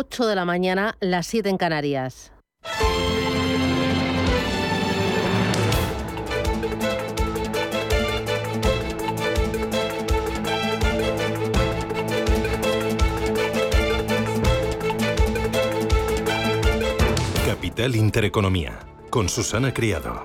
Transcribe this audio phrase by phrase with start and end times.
[0.00, 2.30] 8 de la mañana, las 7 en Canarias.
[17.44, 18.78] Capital Intereconomía,
[19.10, 20.24] con Susana Criado.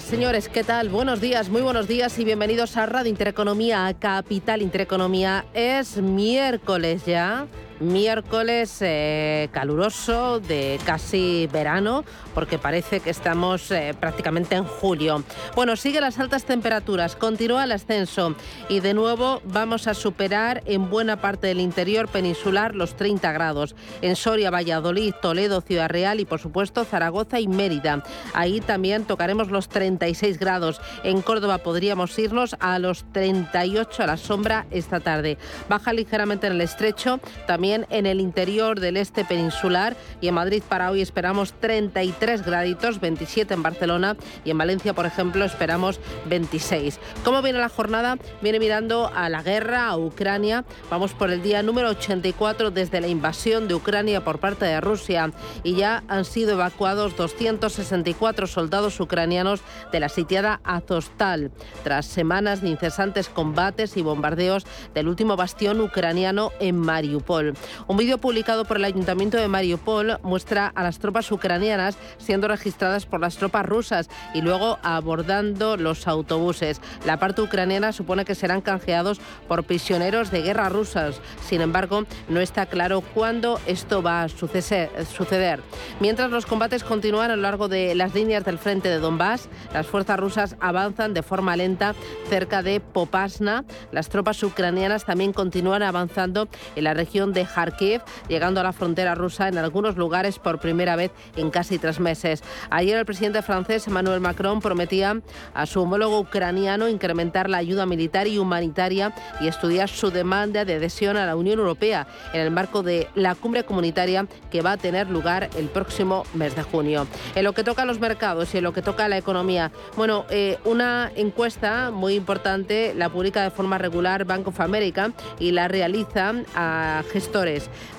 [0.00, 0.88] Señores, ¿qué tal?
[0.88, 5.44] Buenos días, muy buenos días y bienvenidos a Radio Intereconomía, a Capital Intereconomía.
[5.52, 7.46] Es miércoles ya
[7.82, 15.24] miércoles eh, caluroso de casi verano, porque parece que estamos eh, prácticamente en julio.
[15.54, 18.34] Bueno, sigue las altas temperaturas, continúa el ascenso
[18.68, 23.74] y de nuevo vamos a superar en buena parte del interior peninsular los 30 grados.
[24.00, 28.02] En Soria, Valladolid, Toledo, Ciudad Real y por supuesto Zaragoza y Mérida.
[28.34, 30.80] Ahí también tocaremos los 36 grados.
[31.02, 35.38] En Córdoba podríamos irnos a los 38 a la sombra esta tarde.
[35.68, 40.62] Baja ligeramente en el estrecho, también en el interior del este peninsular y en Madrid
[40.68, 46.98] para hoy esperamos 33 graditos, 27 en Barcelona y en Valencia, por ejemplo, esperamos 26.
[47.24, 48.18] ¿Cómo viene la jornada?
[48.42, 50.64] Viene mirando a la guerra, a Ucrania.
[50.90, 55.32] Vamos por el día número 84 desde la invasión de Ucrania por parte de Rusia
[55.62, 61.50] y ya han sido evacuados 264 soldados ucranianos de la sitiada Azostal,
[61.84, 67.54] tras semanas de incesantes combates y bombardeos del último bastión ucraniano en Mariupol.
[67.86, 73.06] Un vídeo publicado por el Ayuntamiento de Mariupol muestra a las tropas ucranianas siendo registradas
[73.06, 76.80] por las tropas rusas y luego abordando los autobuses.
[77.06, 81.20] La parte ucraniana supone que serán canjeados por prisioneros de guerra rusas.
[81.46, 85.60] Sin embargo, no está claro cuándo esto va a suceder.
[86.00, 89.86] Mientras los combates continúan a lo largo de las líneas del frente de Donbass, las
[89.86, 91.94] fuerzas rusas avanzan de forma lenta
[92.28, 93.64] cerca de Popasna.
[93.90, 99.14] Las tropas ucranianas también continúan avanzando en la región de Kharkiv, llegando a la frontera
[99.14, 102.42] rusa en algunos lugares por primera vez en casi tres meses.
[102.70, 105.20] Ayer el presidente francés Emmanuel Macron prometía
[105.54, 110.74] a su homólogo ucraniano incrementar la ayuda militar y humanitaria y estudiar su demanda de
[110.74, 114.76] adhesión a la Unión Europea en el marco de la cumbre comunitaria que va a
[114.76, 117.06] tener lugar el próximo mes de junio.
[117.34, 119.72] En lo que toca a los mercados y en lo que toca a la economía,
[119.96, 125.50] bueno, eh, una encuesta muy importante la publica de forma regular Bank of America y
[125.52, 127.31] la realiza a gestores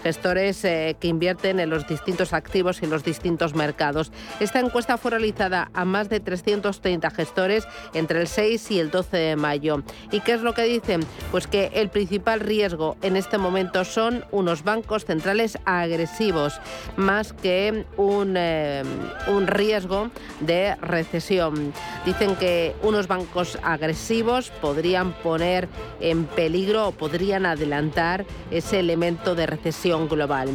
[0.03, 4.11] gestores, eh, que invierten en los distintos activos y en los distintos mercados.
[4.39, 9.17] Esta encuesta fue realizada a más de 330 gestores entre el 6 y el 12
[9.17, 9.83] de mayo.
[10.11, 11.01] ¿Y qué es lo que dicen?
[11.31, 16.59] Pues que el principal riesgo en este momento son unos bancos centrales agresivos,
[16.95, 18.83] más que un, eh,
[19.27, 20.11] un riesgo
[20.41, 21.73] de recesión.
[22.05, 25.67] Dicen que unos bancos agresivos podrían poner
[25.99, 30.49] en peligro o podrían adelantar ese elemento de recesión global.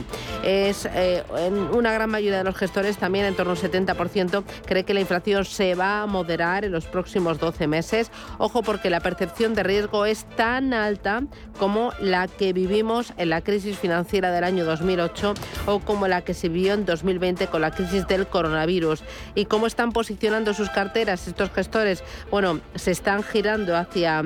[0.44, 4.84] Es eh, en una gran mayoría de los gestores, también en torno al 70%, cree
[4.84, 8.10] que la inflación se va a moderar en los próximos 12 meses.
[8.38, 11.22] Ojo porque la percepción de riesgo es tan alta
[11.58, 15.34] como la que vivimos en la crisis financiera del año 2008
[15.66, 19.02] o como la que se vio en 2020 con la crisis del coronavirus.
[19.34, 22.02] ¿Y cómo están posicionando sus carteras estos gestores?
[22.30, 24.22] Bueno, se están girando hacia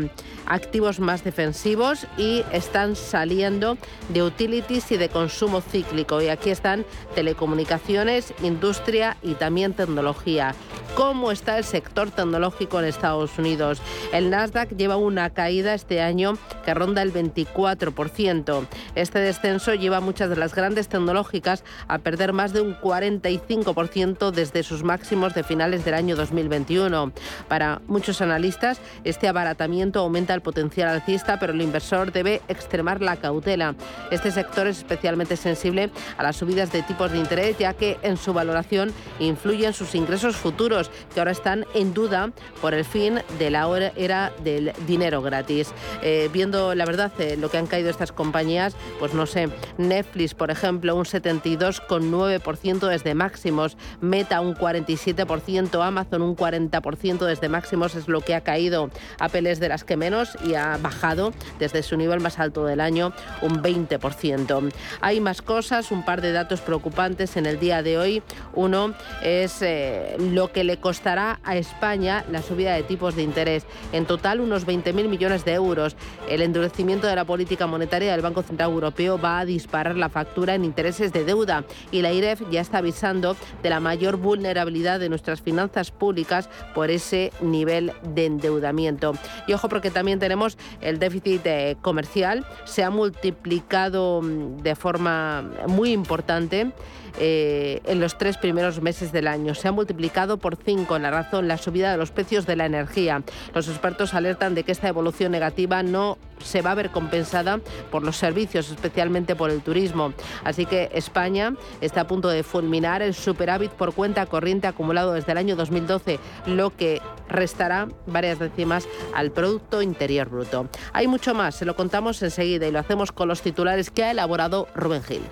[0.46, 3.76] activos más defensivos y están saliendo
[4.08, 6.20] de utilities y de consumo cíclico.
[6.20, 6.84] Y aquí están
[7.14, 10.54] telecomunicaciones, industria y también tecnología.
[10.94, 13.80] ¿Cómo está el sector tecnológico en Estados Unidos?
[14.12, 18.66] El Nasdaq lleva una caída este año que ronda el 24%.
[18.94, 24.32] Este descenso lleva a muchas de las grandes tecnológicas a perder más de un 45%
[24.32, 27.12] desde sus máximos de finales del año 2021.
[27.48, 33.16] Para muchos analistas, este abaratamiento aumenta el potencial alcista, pero el inversor debe extremar la
[33.16, 33.74] cautela.
[34.10, 38.16] Este sector es especialmente sensible a las subidas de tipos de interés, ya que en
[38.16, 43.50] su valoración influyen sus ingresos futuros, que ahora están en duda por el fin de
[43.50, 43.62] la
[43.96, 45.72] era del dinero gratis.
[46.02, 49.48] Eh, viendo la verdad eh, lo que han caído estas compañías, pues no sé,
[49.78, 57.94] Netflix, por ejemplo, un 72,9% desde máximos, Meta un 47%, Amazon un 40% desde máximos
[57.94, 58.90] es lo que ha caído.
[59.18, 62.80] Apple es de las que menos y ha bajado desde su nivel más alto del
[62.80, 64.11] año un 20%.
[64.12, 64.72] 1%.
[65.00, 68.22] Hay más cosas, un par de datos preocupantes en el día de hoy.
[68.54, 73.64] Uno es eh, lo que le costará a España la subida de tipos de interés.
[73.92, 75.96] En total, unos 20.000 millones de euros.
[76.28, 80.54] El endurecimiento de la política monetaria del Banco Central Europeo va a disparar la factura
[80.54, 85.08] en intereses de deuda y la IREF ya está avisando de la mayor vulnerabilidad de
[85.08, 89.12] nuestras finanzas públicas por ese nivel de endeudamiento.
[89.46, 95.92] Y ojo porque también tenemos el déficit eh, comercial, se ha multiplicado de forma muy
[95.92, 96.72] importante
[97.18, 99.54] eh, en los tres primeros meses del año.
[99.54, 103.22] Se ha multiplicado por cinco la razón la subida de los precios de la energía.
[103.54, 107.60] Los expertos alertan de que esta evolución negativa no se va a ver compensada
[107.90, 110.12] por los servicios, especialmente por el turismo.
[110.44, 115.32] Así que España está a punto de fulminar el superávit por cuenta corriente acumulado desde
[115.32, 120.68] el año 2012, lo que restará varias décimas al Producto Interior Bruto.
[120.92, 124.10] Hay mucho más, se lo contamos enseguida y lo hacemos con los titulares que ha
[124.10, 125.22] elaborado Rubén Gil.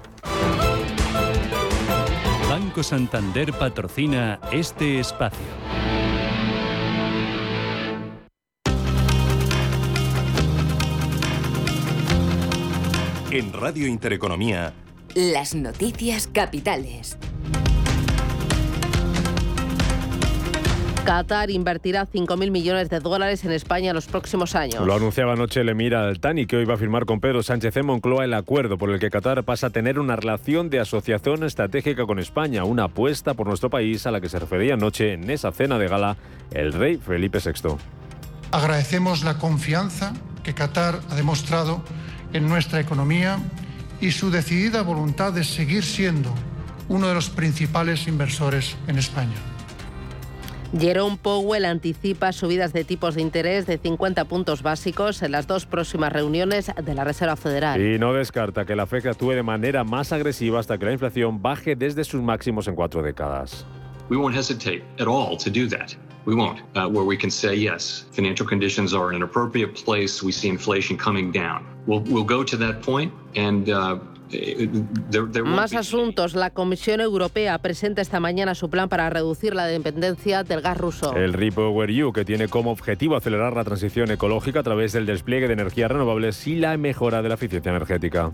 [2.51, 5.39] Banco Santander patrocina este espacio.
[13.31, 14.75] En Radio Intereconomía.
[15.15, 17.17] Las noticias capitales.
[21.11, 24.87] Qatar invertirá 5.000 millones de dólares en España en los próximos años.
[24.87, 27.87] Lo anunciaba anoche el emir Al-Thani, que hoy va a firmar con Pedro Sánchez en
[27.87, 32.07] Moncloa el acuerdo por el que Qatar pasa a tener una relación de asociación estratégica
[32.07, 35.51] con España, una apuesta por nuestro país a la que se refería anoche en esa
[35.51, 36.17] cena de gala
[36.53, 37.71] el rey Felipe VI.
[38.53, 40.13] Agradecemos la confianza
[40.45, 41.83] que Qatar ha demostrado
[42.33, 43.41] en nuestra economía
[44.01, 46.33] y su decidida voluntad de seguir siendo
[46.87, 49.50] uno de los principales inversores en España.
[50.79, 55.67] Jerome Powell anticipa subidas de tipos de interés de 50 puntos básicos en las dos
[55.67, 57.81] próximas reuniones de la Reserva Federal.
[57.81, 61.43] Y no descarta que la FED actúe de manera más agresiva hasta que la inflación
[61.43, 63.67] baje desde sus máximos en cuatro décadas.
[64.11, 65.97] We won't hesitate at all to do that.
[66.25, 66.61] We won't.
[66.77, 70.49] Uh, where we can say, yes, financial conditions are in an appropriate place, we see
[70.49, 71.65] inflation coming down.
[71.87, 73.99] We'll, we'll go to that point and uh,
[75.45, 76.35] más asuntos.
[76.35, 81.15] La Comisión Europea presenta esta mañana su plan para reducir la dependencia del gas ruso.
[81.15, 85.47] El REPower EU, que tiene como objetivo acelerar la transición ecológica a través del despliegue
[85.47, 88.33] de energías renovables y la mejora de la eficiencia energética.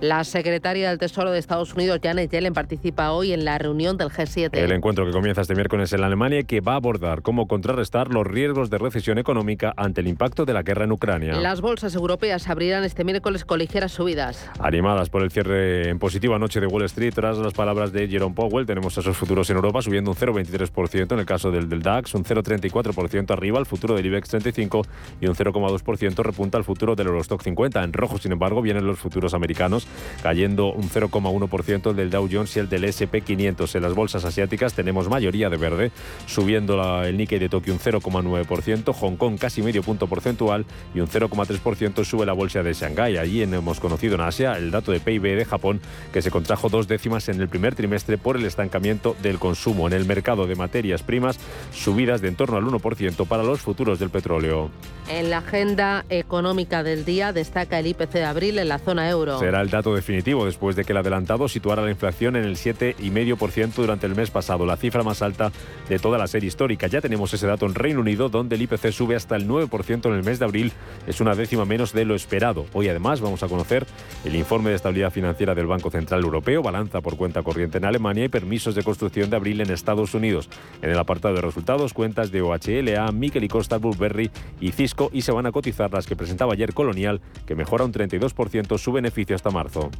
[0.00, 4.08] La secretaria del Tesoro de Estados Unidos, Janet Yellen, participa hoy en la reunión del
[4.08, 4.50] G7.
[4.56, 8.08] El encuentro que comienza este miércoles en Alemania y que va a abordar cómo contrarrestar
[8.08, 11.34] los riesgos de recesión económica ante el impacto de la guerra en Ucrania.
[11.34, 14.48] Las bolsas europeas abrirán este miércoles con ligeras subidas.
[14.58, 18.34] Animadas por el cierre en positiva noche de Wall Street, tras las palabras de Jerome
[18.34, 22.14] Powell, tenemos esos futuros en Europa subiendo un 0,23% en el caso del, del DAX,
[22.14, 24.82] un 0,34% arriba el futuro del IBEX 35
[25.20, 27.82] y un 0,2% repunta el futuro del Eurostock 50.
[27.82, 29.77] En rojo, sin embargo, vienen los futuros americanos,
[30.22, 33.74] cayendo un 0,1% del Dow Jones y el del SP 500.
[33.74, 35.90] En las bolsas asiáticas tenemos mayoría de verde,
[36.26, 40.64] subiendo la, el Nikkei de Tokio un 0,9%, Hong Kong casi medio punto porcentual
[40.94, 43.16] y un 0,3% sube la bolsa de Shanghái.
[43.16, 45.80] Allí hemos conocido en Asia el dato de PIB de Japón
[46.12, 49.86] que se contrajo dos décimas en el primer trimestre por el estancamiento del consumo.
[49.86, 51.38] En el mercado de materias primas,
[51.72, 54.70] subidas de en torno al 1% para los futuros del petróleo.
[55.08, 59.38] En la agenda económica del día destaca el IPC de abril en la zona euro.
[59.38, 63.74] Será el dato definitivo después de que el adelantado situara la inflación en el 7,5%
[63.74, 65.52] durante el mes pasado, la cifra más alta
[65.88, 66.86] de toda la serie histórica.
[66.86, 70.12] Ya tenemos ese dato en Reino Unido, donde el IPC sube hasta el 9% en
[70.12, 70.72] el mes de abril.
[71.06, 72.66] Es una décima menos de lo esperado.
[72.72, 73.86] Hoy además vamos a conocer
[74.24, 78.24] el informe de estabilidad financiera del Banco Central Europeo, balanza por cuenta corriente en Alemania
[78.24, 80.48] y permisos de construcción de abril en Estados Unidos.
[80.82, 84.30] En el apartado de resultados, cuentas de OHLA, Mikel y Costa, Burberry
[84.60, 87.92] y Cisco y se van a cotizar las que presentaba ayer Colonial, que mejora un
[87.92, 89.90] 32% su beneficio hasta marzo.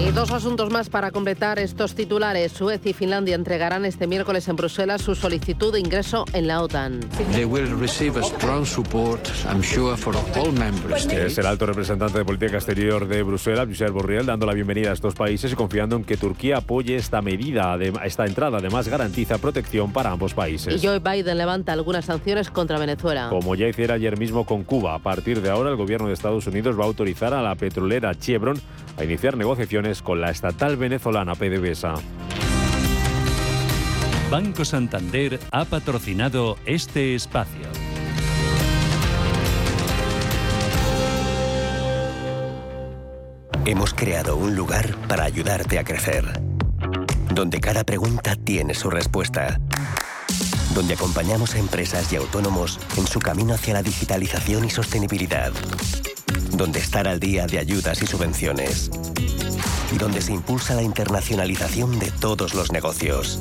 [0.00, 2.52] Y dos asuntos más para completar estos titulares.
[2.52, 7.00] Suecia y Finlandia entregarán este miércoles en Bruselas su solicitud de ingreso en la OTAN.
[11.10, 14.92] Es el alto representante de política exterior de Bruselas, Josep Borrell, dando la bienvenida a
[14.92, 17.76] estos países y confiando en que Turquía apoye esta medida.
[18.04, 20.82] Esta entrada además garantiza protección para ambos países.
[20.82, 23.28] Y Joe Biden levanta algunas sanciones contra Venezuela.
[23.30, 26.46] Como ya hiciera ayer mismo con Cuba, a partir de ahora el gobierno de Estados
[26.46, 28.60] Unidos va a autorizar a la petrolera Chevron
[28.96, 31.94] a iniciar negociaciones con la estatal venezolana PDVSA.
[34.30, 37.66] Banco Santander ha patrocinado este espacio.
[43.64, 46.24] Hemos creado un lugar para ayudarte a crecer,
[47.34, 49.58] donde cada pregunta tiene su respuesta,
[50.74, 55.52] donde acompañamos a empresas y autónomos en su camino hacia la digitalización y sostenibilidad
[56.58, 58.90] donde estar al día de ayudas y subvenciones.
[59.92, 63.40] Y donde se impulsa la internacionalización de todos los negocios.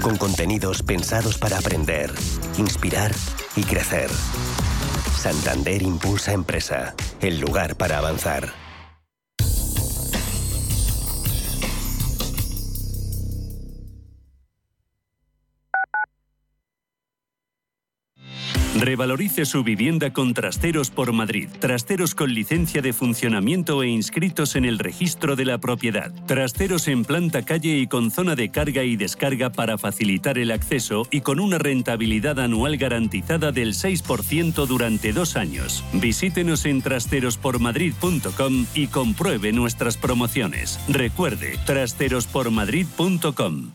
[0.00, 2.12] Con contenidos pensados para aprender,
[2.58, 3.12] inspirar
[3.56, 4.10] y crecer.
[5.16, 8.65] Santander Impulsa Empresa, el lugar para avanzar.
[18.78, 21.48] Revalorice su vivienda con Trasteros por Madrid.
[21.60, 26.12] Trasteros con licencia de funcionamiento e inscritos en el registro de la propiedad.
[26.26, 31.08] Trasteros en planta calle y con zona de carga y descarga para facilitar el acceso
[31.10, 35.82] y con una rentabilidad anual garantizada del 6% durante dos años.
[35.94, 40.78] Visítenos en trasterospormadrid.com y compruebe nuestras promociones.
[40.88, 43.72] Recuerde, trasterospormadrid.com.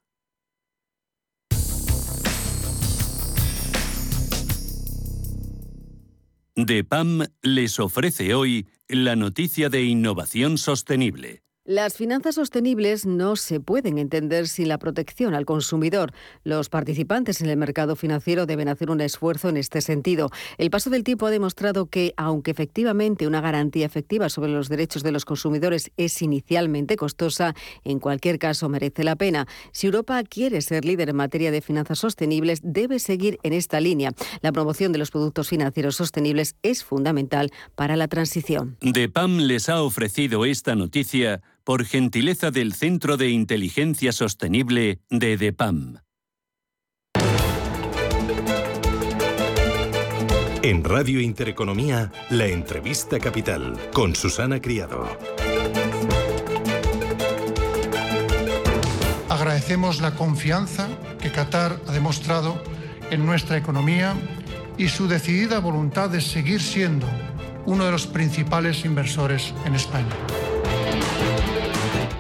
[6.56, 11.44] DEPAM les ofrece hoy la noticia de innovación sostenible.
[11.72, 16.12] Las finanzas sostenibles no se pueden entender sin la protección al consumidor.
[16.44, 20.32] Los participantes en el mercado financiero deben hacer un esfuerzo en este sentido.
[20.58, 25.02] El paso del tiempo ha demostrado que, aunque efectivamente una garantía efectiva sobre los derechos
[25.02, 29.48] de los consumidores es inicialmente costosa, en cualquier caso merece la pena.
[29.72, 34.12] Si Europa quiere ser líder en materia de finanzas sostenibles, debe seguir en esta línea.
[34.42, 38.76] La promoción de los productos financieros sostenibles es fundamental para la transición.
[38.82, 46.00] DEPAM les ha ofrecido esta noticia por gentileza del Centro de Inteligencia Sostenible de DEPAM.
[50.64, 55.08] En Radio Intereconomía, la entrevista capital con Susana Criado.
[59.28, 60.88] Agradecemos la confianza
[61.20, 62.62] que Qatar ha demostrado
[63.10, 64.16] en nuestra economía
[64.78, 67.08] y su decidida voluntad de seguir siendo
[67.66, 70.16] uno de los principales inversores en España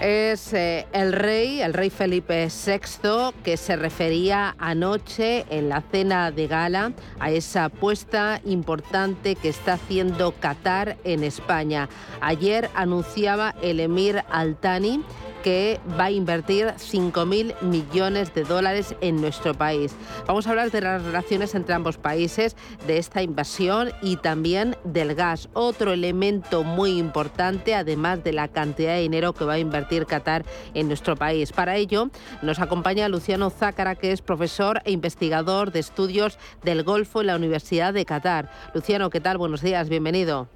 [0.01, 6.31] es eh, el rey, el rey Felipe VI, que se refería anoche en la cena
[6.31, 11.88] de gala a esa apuesta importante que está haciendo Qatar en España.
[12.20, 15.03] Ayer anunciaba el emir Altani
[15.43, 19.95] que va a invertir 5.000 millones de dólares en nuestro país.
[20.27, 22.55] Vamos a hablar de las relaciones entre ambos países,
[22.88, 28.95] de esta invasión y también del gas, otro elemento muy importante, además de la cantidad
[28.95, 30.43] de dinero que va a invertir Qatar
[30.74, 31.51] en nuestro país.
[31.51, 32.10] Para ello,
[32.41, 37.36] nos acompaña Luciano Zácara, que es profesor e investigador de estudios del Golfo en la
[37.36, 38.50] Universidad de Qatar.
[38.74, 39.38] Luciano, ¿qué tal?
[39.38, 40.48] Buenos días, bienvenido.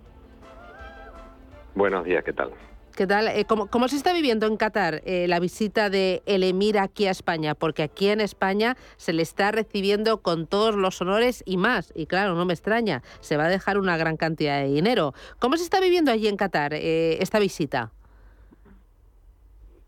[1.74, 2.52] Buenos días, ¿qué tal?
[2.96, 3.28] ¿Qué tal?
[3.28, 7.12] Eh, ¿cómo, se está viviendo en Qatar eh, la visita de el emir aquí a
[7.12, 7.54] España?
[7.54, 11.92] Porque aquí en España se le está recibiendo con todos los honores y más.
[11.94, 15.14] Y claro, no me extraña, se va a dejar una gran cantidad de dinero.
[15.40, 17.92] ¿Cómo se está viviendo allí en Qatar eh, esta visita?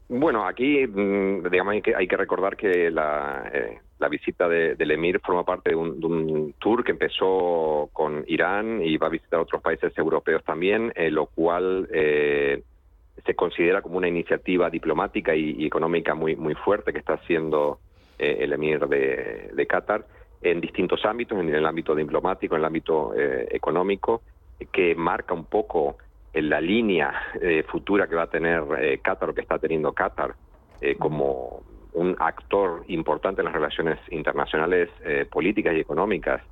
[0.10, 3.50] Bueno, aquí mm, digamos hay que, hay que recordar que la,
[4.00, 8.82] la visita del emir forma parte de un, de un, tour que empezó con Irán
[8.82, 11.88] y va a visitar otros países europeos también, lo cual
[13.28, 17.80] se considera como una iniciativa diplomática y, económica muy muy fuerte que está haciendo
[18.18, 20.06] eh, el emir de, Qatar
[20.42, 24.22] en distintos ámbitos, en el ámbito diplomático, en el ámbito eh, económico,
[24.72, 25.98] que marca un poco
[26.34, 30.36] la línea eh, futura que va a tener eh, Qatar o que está teniendo Qatar
[31.00, 34.90] como un actor importante en las relaciones internacionales
[35.32, 36.44] políticas y económicas.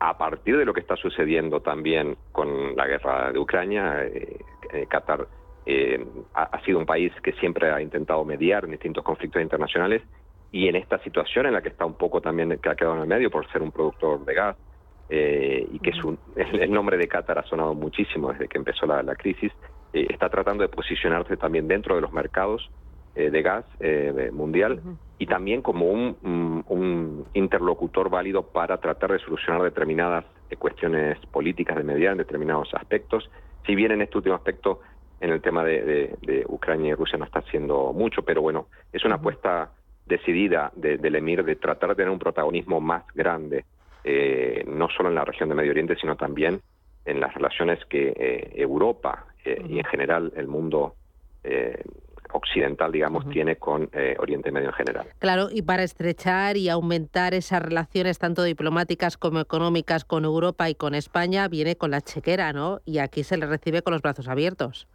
[0.00, 4.06] A partir de lo que está sucediendo también con la guerra de Ucrania,
[4.90, 5.26] Qatar
[6.34, 10.02] ha, ha sido un país que siempre ha intentado mediar en distintos conflictos internacionales
[10.52, 13.02] y en esta situación en la que está un poco también, que ha quedado en
[13.02, 14.56] el medio por ser un productor de gas,
[15.08, 15.96] eh, y que es
[16.36, 19.52] el, nombre de Qatar ha sonado muchísimo desde que empezó la, crisis,
[19.92, 22.70] eh, está tratando de posicionarse también dentro de los mercados
[23.14, 23.64] eh, de gas
[24.32, 24.80] mundial
[25.18, 26.16] y también como un,
[26.66, 30.24] un, interlocutor válido para tratar de solucionar determinadas
[30.58, 33.30] cuestiones políticas de mediar en determinados aspectos,
[33.66, 34.80] si bien en este último aspecto
[35.22, 39.04] en el tema de, de, Ucrania y Rusia no está haciendo mucho, pero bueno, es
[39.04, 39.70] una apuesta
[40.04, 43.64] decidida del emir de tratar de tener un protagonismo más grande,
[44.02, 46.60] eh, no solo en la región de Medio Oriente, sino también
[47.04, 50.96] en las relaciones que eh, Europa eh, y en general el mundo
[52.32, 55.06] occidental, digamos, tiene con Oriente Medio en general.
[55.18, 60.76] Claro, y para estrechar y aumentar esas relaciones tanto diplomáticas como económicas con Europa y
[60.76, 62.80] con España, viene con la chequera, ¿no?
[62.84, 64.86] Y aquí se le recibe con los brazos abiertos.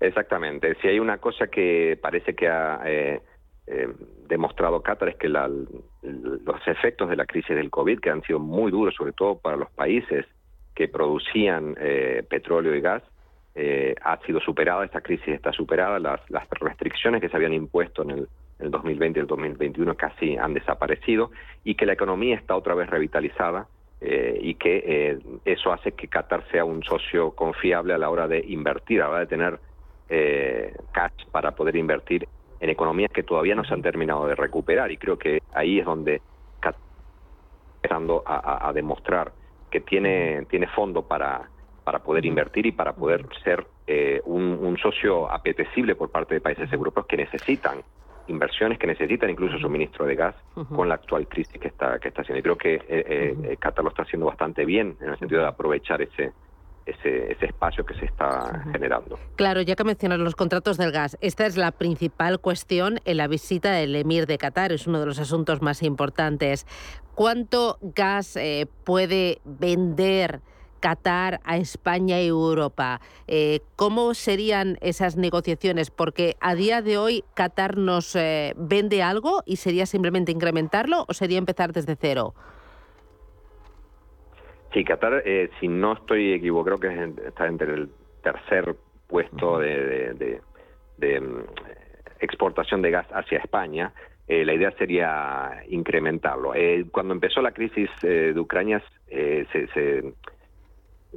[0.00, 0.76] Exactamente.
[0.80, 3.20] Si hay una cosa que parece que ha eh,
[3.66, 3.88] eh,
[4.28, 8.38] demostrado Qatar es que la, los efectos de la crisis del COVID, que han sido
[8.38, 10.24] muy duros, sobre todo para los países
[10.74, 13.02] que producían eh, petróleo y gas,
[14.04, 18.10] ha sido superada, esta crisis está superada, las, las restricciones que se habían impuesto en
[18.10, 18.28] el,
[18.60, 21.32] el 2020 y el 2021 casi han desaparecido
[21.64, 23.66] y que la economía está otra vez revitalizada
[24.00, 29.02] y que eso hace que Qatar sea un socio confiable a la hora de invertir,
[29.02, 29.58] a la hora de tener
[30.08, 32.28] eh, cash para poder invertir
[32.60, 34.90] en economías que todavía no se han terminado de recuperar.
[34.90, 36.20] Y creo que ahí es donde
[36.56, 36.74] está
[37.76, 39.32] empezando a, demostrar
[39.70, 41.48] que tiene tiene fondo para
[41.84, 46.70] para poder invertir y para poder ser eh, un, socio apetecible por parte de países
[46.70, 47.78] europeos que necesitan
[48.26, 50.34] inversiones que necesitan incluso suministro de gas
[50.74, 52.40] con la actual crisis que está que está haciendo.
[52.40, 55.48] Y creo que eh, eh Qatar lo está haciendo bastante bien en el sentido de
[55.48, 56.32] aprovechar ese
[56.90, 59.18] ese, espacio que se está generando.
[59.36, 63.28] Claro, ya que mencionas los contratos del gas, esta es la principal cuestión en la
[63.28, 66.66] visita del emir de Qatar, es uno de los asuntos más importantes.
[67.14, 70.40] ¿Cuánto gas eh, puede vender?
[70.80, 73.00] Qatar a España y Europa.
[73.26, 75.90] Eh, ¿Cómo serían esas negociaciones?
[75.90, 81.14] Porque a día de hoy Qatar nos eh, vende algo y sería simplemente incrementarlo o
[81.14, 82.34] sería empezar desde cero.
[84.72, 87.88] Sí, Qatar, eh, si no estoy equivocado, creo que está entre el
[88.22, 88.76] tercer
[89.06, 90.40] puesto de,
[90.98, 91.38] mm,
[92.20, 93.92] exportación de gas hacia España.
[94.26, 96.54] Eh, la idea sería incrementarlo.
[96.54, 99.46] Eh, cuando empezó la crisis de Ucrania, se,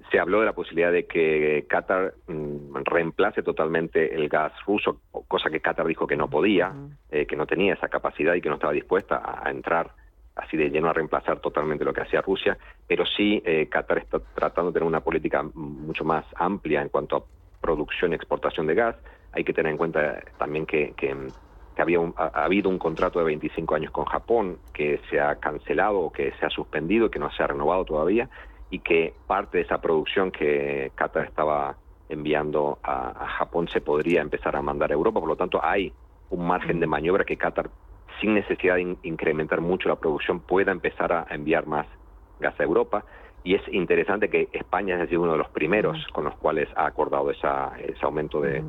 [0.10, 5.50] se, habló de la posibilidad de que Qatar mm, reemplace totalmente el gas ruso, cosa
[5.50, 6.72] que Qatar dijo que no podía,
[7.10, 9.92] que no tenía esa capacidad y que no estaba dispuesta a entrar
[10.36, 14.20] así de lleno a reemplazar totalmente lo que hacía Rusia, pero sí eh, Qatar está
[14.20, 17.24] tratando de tener una política mucho más amplia en cuanto a
[17.62, 18.96] producción y exportación de gas.
[19.34, 21.16] Hay que tener en cuenta también que, que,
[21.78, 26.34] había ha, habido un contrato de 25 años con Japón que se ha cancelado que
[26.40, 28.30] se ha suspendido, que no se ha renovado todavía,
[28.70, 31.76] y que parte de esa producción que Qatar estaba
[32.10, 35.20] enviando a, a Japón se podría empezar a mandar a Europa.
[35.20, 35.94] Por lo tanto, hay
[36.30, 37.70] un margen de maniobra que Qatar
[38.20, 41.88] sin necesidad de incrementar mucho la producción, pueda empezar a enviar más
[42.40, 43.06] gas a Europa.
[43.44, 46.86] Y es interesante que España ha sido uno de los primeros con los cuales ha
[46.86, 48.64] acordado esa, ese aumento de,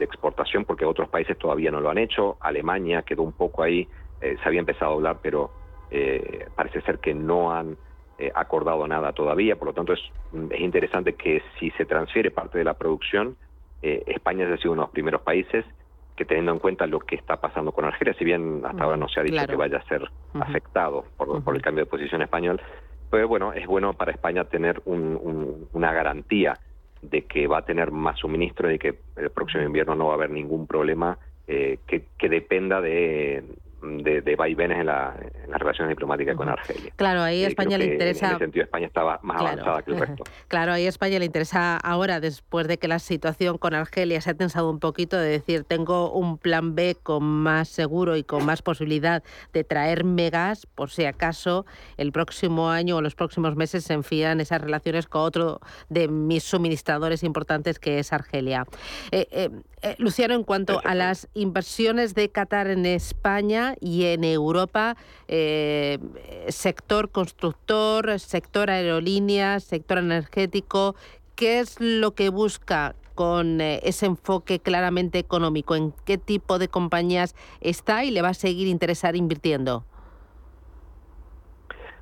[0.00, 2.36] exportación, porque otros países todavía no lo han hecho.
[2.40, 3.86] Alemania quedó un poco ahí,
[4.20, 5.50] eh, se había empezado a hablar, pero
[5.90, 7.76] eh, parece ser que no han
[8.18, 9.56] eh, acordado nada todavía.
[9.56, 10.00] Por lo tanto, es,
[10.50, 13.36] es interesante que si se transfiere parte de la producción,
[13.84, 15.64] España ha sido uno de los primeros países
[16.16, 19.08] que teniendo en cuenta lo que está pasando con Argelia, si bien hasta ahora no
[19.08, 22.60] se ha dicho que vaya a ser afectado por, el cambio de posición español,
[23.10, 26.58] pues bueno, es bueno para España tener una garantía
[27.00, 30.16] de que va a tener más suministro y que el próximo invierno no va a
[30.16, 33.42] haber ningún problema eh, que, que, dependa de,
[33.82, 35.14] de, de vaivenes en, la,
[35.44, 36.92] en las relaciones diplomáticas con Argelia.
[36.96, 38.26] Claro, ahí España le interesa.
[38.26, 40.24] En ese sentido, España estaba más avanzada que el resto.
[40.48, 44.30] Claro, ahí a España le interesa ahora, después de que la situación con Argelia se
[44.30, 48.44] ha tensado un poquito, de decir, tengo un plan B con más seguro y con
[48.44, 51.64] más posibilidad de traerme gas, por si acaso
[51.96, 56.44] el próximo año o los próximos meses se enfían esas relaciones con otro de mis
[56.44, 58.66] suministradores importantes, que es Argelia.
[59.10, 59.50] Eh, eh,
[59.82, 65.98] Eh, Luciano, en cuanto a las inversiones de Qatar en España y en Europa, eh,
[66.50, 70.94] sector constructor, sector aerolíneas, sector energético,
[71.34, 75.74] ¿qué es lo que busca con eh, ese enfoque claramente económico?
[75.74, 79.84] ¿En qué tipo de compañías está y le va a seguir interesar invirtiendo?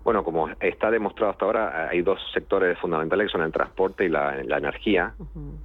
[0.03, 4.09] Bueno, como está demostrado hasta ahora, hay dos sectores fundamentales que son el transporte y
[4.09, 5.15] la, energía.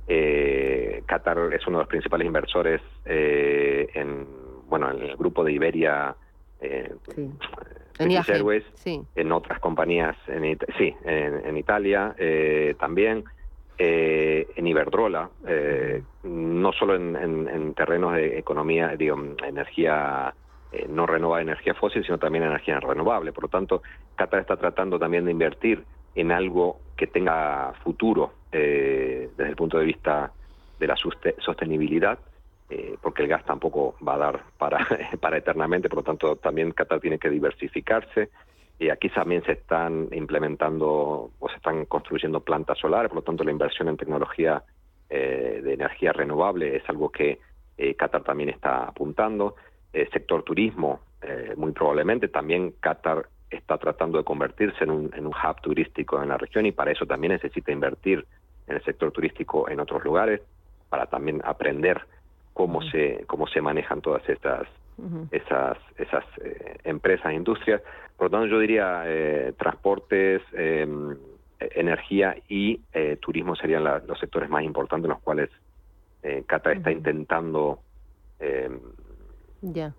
[0.08, 4.28] eh, Qatar es uno de los principales inversores eh, en,
[4.68, 6.16] bueno, en el grupo de Iberia.
[6.60, 9.02] Eh, En British IAG, Airways, sí.
[9.16, 13.24] en otras compañías, en, sí, en, en Italia eh, también,
[13.78, 20.34] eh, en Iberdrola, eh, no solo en, en- en terrenos de economía, digo, energía
[20.72, 23.34] eh, no renovable, energía fósil, sino también energía renovable.
[23.34, 23.82] Por lo tanto,
[24.16, 25.84] Qatar está tratando también de invertir
[26.16, 30.32] en algo que tenga futuro eh, desde el punto de vista
[30.80, 32.20] de la sostenibilidad,
[32.70, 34.88] eh, porque el gas tampoco va a dar para,
[35.20, 38.30] para eternamente, por lo tanto también Qatar tiene que diversificarse.
[38.78, 43.46] Y aquí también se están implementando o se están construyendo plantas solares, por lo tanto
[43.46, 44.64] la inversión en tecnología
[45.10, 47.40] eh, de energía renovable es algo que
[47.78, 49.56] eh, Qatar también está apuntando.
[49.96, 52.28] Eh, sector turismo, eh, muy probablemente.
[52.28, 56.66] También Qatar está tratando de convertirse en un, en un hub turístico en la región
[56.66, 58.26] y para eso también necesita invertir
[58.68, 60.42] en el sector turístico en otros lugares
[60.90, 62.02] para también aprender
[62.54, 64.68] cómo se cómo se manejan todas estas
[65.32, 67.82] esas esas eh, empresas e industrias.
[68.18, 70.86] Por lo tanto yo diría eh, transportes eh,
[71.60, 72.82] energía y
[73.22, 75.50] turismo serían la- los sectores más importantes en los cuales
[76.48, 77.80] Qatar está intentando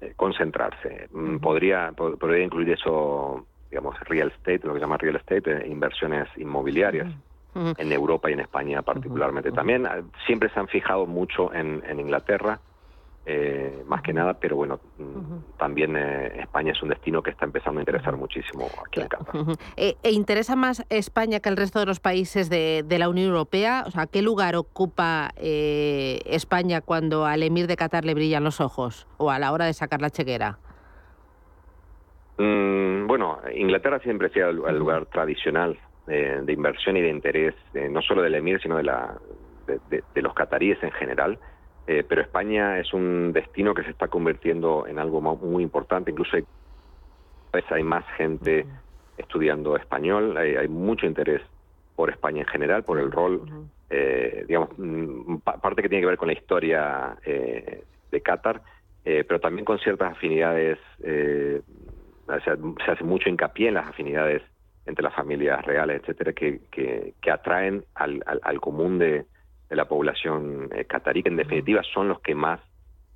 [0.01, 1.09] eh, concentrarse.
[1.13, 5.51] Mm, Podría, po- podría incluir eso, digamos, real estate, lo que se llama real estate,
[5.65, 7.09] eh, inversiones inmobiliarias.
[7.79, 9.51] En Europa y en España particularmente.
[9.51, 9.87] También.
[9.87, 12.61] Ah, siempre se han fijado mucho en, en Inglaterra,
[13.29, 17.45] eh, más que nada, pero bueno, mm, también eh, España es un destino que está
[17.45, 19.35] empezando a interesar muchísimo aquí en Qatar.
[19.77, 23.29] Eh, ¿E interesa más España que el resto de los países de, de la Unión
[23.29, 23.83] Europea?
[23.87, 28.61] O sea, ¿qué lugar ocupa eh, España cuando al emir de Qatar le brillan los
[28.61, 30.59] ojos o a la hora de sacar la chequera?
[32.39, 37.09] Mm, bueno, Inglaterra siempre ha sido el, el lugar tradicional eh, de inversión y de
[37.11, 39.17] interés, eh, no solo del Emir, sino de, la,
[39.67, 41.39] de, de- de los cataríes en general.
[41.87, 46.11] Eh, pero España es un destino que se está convirtiendo en algo muy importante.
[46.11, 46.44] Incluso hay,
[47.70, 48.66] hay más gente
[49.16, 51.42] estudiando español, hay, hay mucho interés
[51.94, 53.42] por España en general, por el rol,
[53.88, 58.62] eh, digamos, mm, pa- parte que tiene que ver con la historia eh, de Qatar,
[59.05, 61.62] eh, pero también con ciertas afinidades, eh,
[62.27, 64.42] o sea, se hace mucho hincapié en las afinidades
[64.85, 69.25] entre las familias reales, etcétera, que, que, que atraen al, al, al común de,
[69.69, 72.61] de la población eh, catarí, que en definitiva son los que más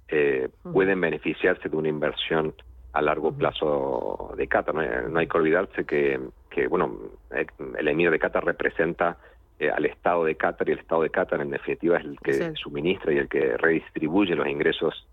[0.08, 2.54] eh, pueden beneficiarse de una inversión
[2.92, 4.74] a largo plazo de Qatar.
[4.74, 6.18] No hay, no hay que olvidarse que,
[6.50, 6.96] que, bueno,
[7.30, 7.46] eh,
[7.78, 9.16] el emir de Qatar representa
[9.60, 12.32] eh, al Estado de Qatar y el Estado de Qatar en definitiva es el que
[12.32, 12.44] Sí.
[12.54, 15.06] suministra y el que redistribuye los ingresos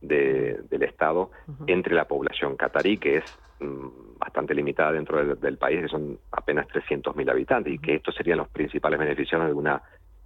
[0.00, 1.30] de- del Estado
[1.66, 3.24] entre la población catarí, que es
[3.58, 8.14] mm, bastante limitada dentro del, del país, que son apenas 300.000 habitantes, y que estos
[8.14, 9.66] serían los principales beneficiarios de un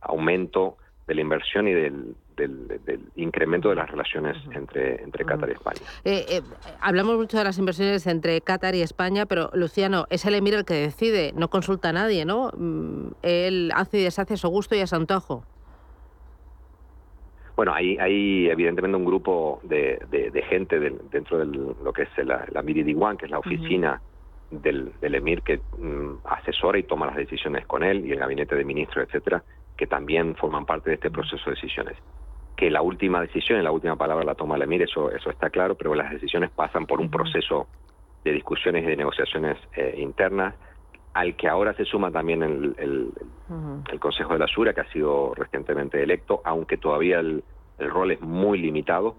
[0.01, 5.49] aumento de la inversión y del, del- del incremento de las relaciones entre, entre Qatar
[5.49, 5.81] y España.
[6.05, 6.43] Eh, eh,
[6.81, 10.65] hablamos mucho de las inversiones entre Qatar y España, pero Luciano, es el emir el
[10.65, 12.51] que decide, no consulta a nadie, ¿no?
[12.57, 15.45] Mm, Él hace y deshace a su gusto y a su antojo.
[17.57, 22.03] Bueno, hay, hay evidentemente un grupo de, de- de gente del- dentro de lo que
[22.03, 24.01] es la, la Miri Diwan, que es la oficina
[24.51, 28.55] del, del emir que mm, asesora y toma las decisiones con él y el gabinete
[28.57, 29.45] de ministros, etcétera,
[29.81, 31.97] que también forman parte de este proceso de decisiones.
[32.55, 35.49] Que la última decisión y la última palabra la toma el emir, eso, eso está
[35.49, 37.67] claro, pero las decisiones pasan por un proceso
[38.23, 40.55] de discusiones y de negociaciones eh, internas,
[41.15, 43.13] al que ahora se suma también el, el-
[43.91, 47.43] el Consejo de la Sura, que ha sido recientemente electo, aunque todavía el,
[47.79, 49.17] el rol es muy limitado,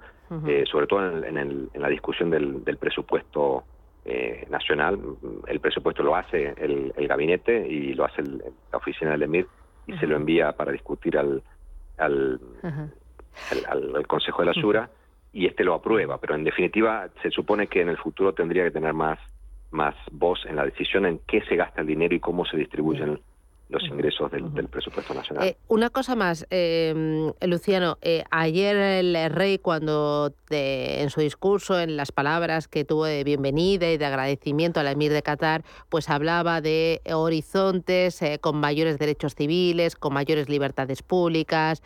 [0.47, 3.63] eh, sobre todo en, en el- en la discusión del, del presupuesto
[4.05, 4.99] eh, nacional.
[5.47, 9.47] El presupuesto lo hace el, el gabinete y lo hace el- la oficina del EMIR
[9.87, 11.43] y se lo envía para discutir al,
[11.97, 12.39] al,
[13.49, 14.89] al- al- al Consejo de la Sura
[15.33, 18.71] y este lo aprueba, pero en definitiva se supone que en el futuro tendría que
[18.71, 19.19] tener más
[19.71, 23.21] más voz en la decisión en qué se gasta el dinero y cómo se distribuyen
[23.71, 25.47] los ingresos del, presupuesto nacional.
[25.47, 31.95] Eh, una cosa más, eh, Luciano, eh, ayer el rey cuando en su discurso, en
[31.95, 36.59] las palabras que tuvo de bienvenida y de agradecimiento al emir de Qatar, pues hablaba
[36.59, 41.81] de horizontes con mayores derechos civiles, con mayores libertades públicas,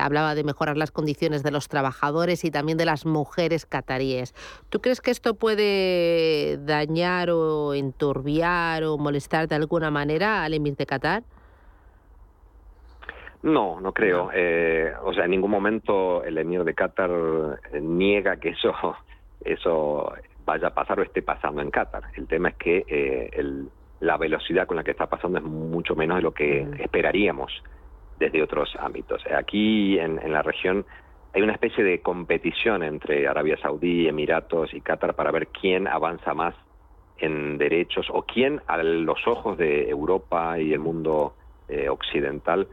[0.00, 4.34] hablaba de mejorar las condiciones de los trabajadores y también de las mujeres cataríes.
[4.70, 10.74] ¿Tú crees que esto puede dañar o enturbiar o molestar de alguna manera al emir
[10.74, 11.03] de Qatar?
[13.44, 14.30] No, no creo.
[14.32, 17.10] Eh, o sea, en ningún momento el emir de Qatar
[17.72, 18.72] eh, niega que eso,
[19.44, 20.12] eso
[20.46, 22.04] vaya a pasar o esté pasando en Qatar.
[22.16, 23.66] El tema es que eh,
[24.00, 27.52] la velocidad con la que está pasando es mucho menos de lo que esperaríamos
[28.18, 29.22] desde otros ámbitos.
[29.26, 30.86] Aquí en, en la región
[31.34, 36.32] hay una especie de competición entre Arabia Saudí, Emiratos y Qatar para ver quién avanza
[36.32, 36.54] más
[37.18, 41.34] en derechos o quién a los ojos de Europa y el mundo
[41.68, 42.66] eh, occidental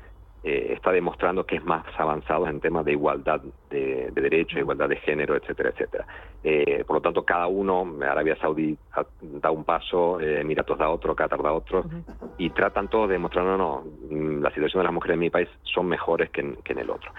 [0.43, 4.95] eh, está demostrando que es más avanzado en temas de igualdad de, derechos, igualdad de
[4.97, 6.07] género, etcétera, etcétera.
[6.43, 8.75] Eh, por lo tanto, cada uno, Arabia Saudí
[9.21, 11.85] da un paso, Emiratos da otro, Qatar da otro,
[12.39, 15.29] y tratan todos de demostrar, no, no, mm, la situación de las mujeres en mi
[15.29, 17.11] país son mejores que en el otro.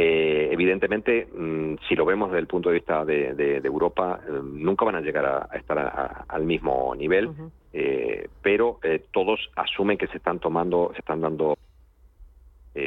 [0.00, 4.84] Eh, evidentemente, mm, si lo vemos desde el punto de vista de, Europa, eh, nunca
[4.84, 7.32] van a llegar a, estar al mismo nivel,
[7.72, 8.78] eh, pero
[9.10, 11.58] todos asumen que se están tomando, se están dando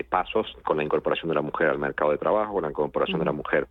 [0.07, 3.25] pasos con la incorporación de la mujer al mercado de trabajo, con la incorporación de
[3.25, 3.67] la mujer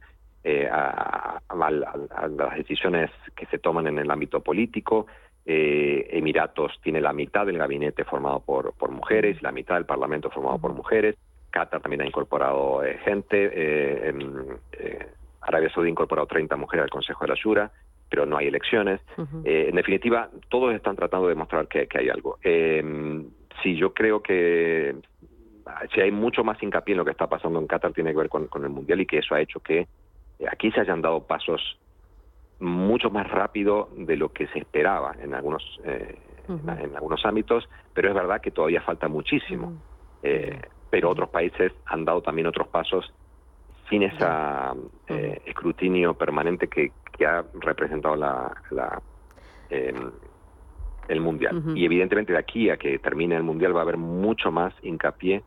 [0.71, 5.07] a, las decisiones que se toman en el ámbito político.
[5.47, 10.59] Emiratos tiene la mitad del gabinete formado por, por mujeres, la mitad del parlamento formado
[10.59, 11.17] por mujeres.
[11.51, 15.07] Qatar también ha incorporado eh, gente, eh, en, eh,
[15.41, 17.71] Arabia Saudí ha incorporado 30 mujeres al Consejo de la Shura,
[18.09, 19.01] pero no hay elecciones.
[19.45, 22.39] en definitiva, todos están tratando de demostrar que, hay algo.
[23.63, 24.97] sí, yo creo que
[25.95, 28.29] si hay mucho más hincapié en lo que está pasando en Qatar, tiene que ver
[28.29, 29.87] con, el Mundial y que eso ha hecho que
[30.51, 31.79] aquí se hayan dado pasos
[32.59, 38.15] mucho más rápido de lo que se esperaba en algunos en, algunos ámbitos, pero es
[38.15, 39.81] verdad que todavía falta muchísimo
[40.91, 43.13] pero otros países han dado también otros pasos
[43.89, 44.25] sin ese
[45.09, 46.93] eh, escrutinio permanente que,
[47.27, 49.03] ha representado la,
[49.69, 50.11] em,
[51.09, 51.63] el mundial.
[51.75, 55.43] Y evidentemente de aquí a que termine el mundial va a haber mucho más hincapié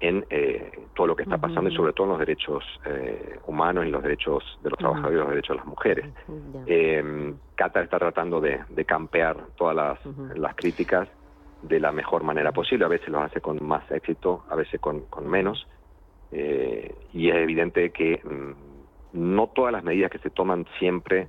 [0.00, 3.84] en eh, todo lo que está pasando y sobre todo en los derechos eh, humanos
[3.84, 6.06] y los derechos de los trabajadores y los derechos de las mujeres.
[6.66, 11.06] Eh, Qatar está tratando de, campear todas las, las críticas
[11.62, 12.84] de la mejor manera posible.
[12.84, 15.66] A veces lo hace con más éxito, a veces con, menos.
[16.32, 18.52] Eh, y es evidente que mm,
[19.12, 21.28] no todas las medidas que se toman siempre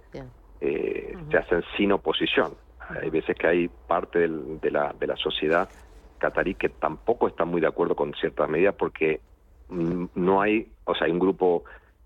[0.60, 2.54] eh, se hacen sin oposición.
[3.02, 5.70] Hay veces que hay parte de, la, de la sociedad
[6.18, 9.22] catarí que tampoco está muy de acuerdo con ciertas medidas porque
[9.70, 11.64] mm, no hay, o sea, hay un grupo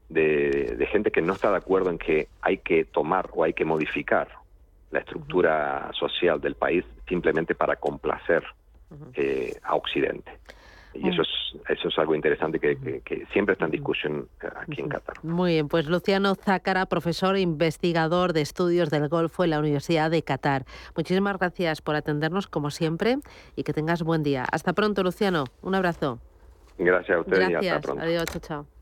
[0.07, 3.53] de, de gente que no está de acuerdo en que hay que tomar o hay
[3.53, 4.29] que modificar
[4.91, 8.44] la estructura social del país simplemente para complacer
[9.15, 10.32] eh, a Occidente.
[10.94, 11.30] Y eso es,
[11.70, 15.18] eso es algo interesante que, siempre está en discusión eh, aquí en Qatar.
[15.24, 20.10] Muy bien, pues Luciano Zácara, profesor e investigador de estudios del Golfo en la Universidad
[20.10, 20.65] de Qatar.
[20.96, 23.18] Muchísimas gracias por atendernos como siempre
[23.56, 24.46] y que tengas buen día.
[24.50, 25.44] Hasta pronto, Luciano.
[25.62, 26.20] Un abrazo.
[26.78, 28.04] Gracias a ustedes y hasta pronto.
[28.04, 28.74] Adiós, chao, chao.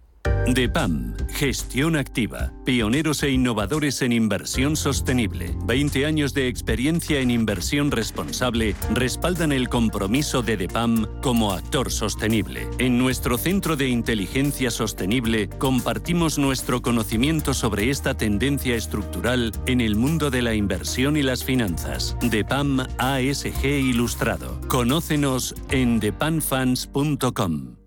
[0.48, 5.56] DEPAM, gestión activa, pioneros e innovadores en inversión sostenible.
[5.66, 12.68] 20 años de experiencia en inversión responsable respaldan el compromiso de DEPAM como actor sostenible.
[12.78, 19.96] En nuestro Centro de Inteligencia Sostenible compartimos nuestro conocimiento sobre esta tendencia estructural en el
[19.96, 22.18] mundo de la inversión y las finanzas.
[22.22, 24.60] DEPAM ASG Ilustrado.
[24.68, 27.83] Conócenos en depamfunds.com.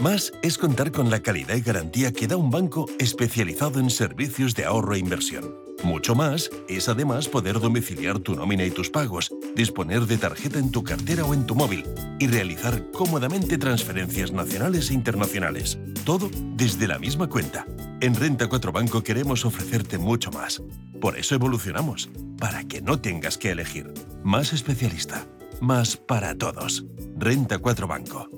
[0.00, 4.54] Más es contar con la calidad y garantía que da un banco especializado en servicios
[4.54, 5.54] de ahorro e inversión.
[5.84, 10.70] Mucho más es además poder domiciliar tu nómina y tus pagos, disponer de tarjeta en
[10.70, 11.84] tu cartera o en tu móvil
[12.18, 15.78] y realizar cómodamente transferencias nacionales e internacionales.
[16.04, 17.66] Todo desde la misma cuenta.
[18.00, 20.62] En Renta 4 Banco queremos ofrecerte mucho más.
[21.00, 23.92] Por eso evolucionamos, para que no tengas que elegir.
[24.22, 25.26] Más especialista,
[25.60, 26.84] más para todos.
[27.16, 28.28] Renta 4 Banco.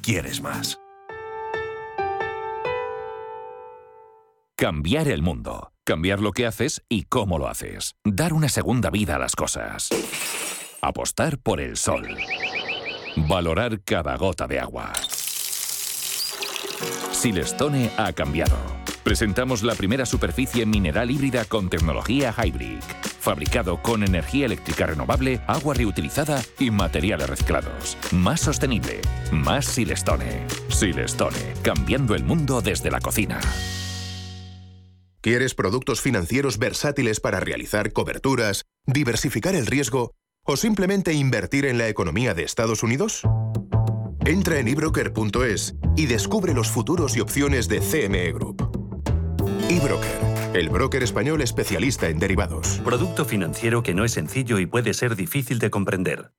[0.00, 0.78] ¿Quieres más?
[4.56, 5.72] Cambiar el mundo.
[5.84, 7.96] Cambiar lo que haces y cómo lo haces.
[8.04, 9.88] Dar una segunda vida a las cosas.
[10.80, 12.06] Apostar por el sol.
[13.16, 14.92] Valorar cada gota de agua.
[17.10, 18.56] Silestone ha cambiado
[19.04, 22.80] presentamos la primera superficie mineral híbrida con tecnología Hybrid,
[23.20, 27.96] fabricado con energía eléctrica renovable, agua reutilizada y materiales reciclados.
[28.10, 30.46] Más sostenible, más Silestone.
[30.68, 33.38] Silestone, cambiando el mundo desde la cocina.
[35.24, 40.12] ¿Quieres productos financieros versátiles para realizar coberturas, diversificar el riesgo
[40.44, 43.22] o simplemente invertir en la economía de Estados Unidos?
[44.26, 48.68] Entra en ebroker.es y descubre los futuros y opciones de CME Group.
[49.70, 52.82] eBroker, el broker español especialista en derivados.
[52.84, 56.32] Producto financiero que no es sencillo y puede ser difícil de comprender.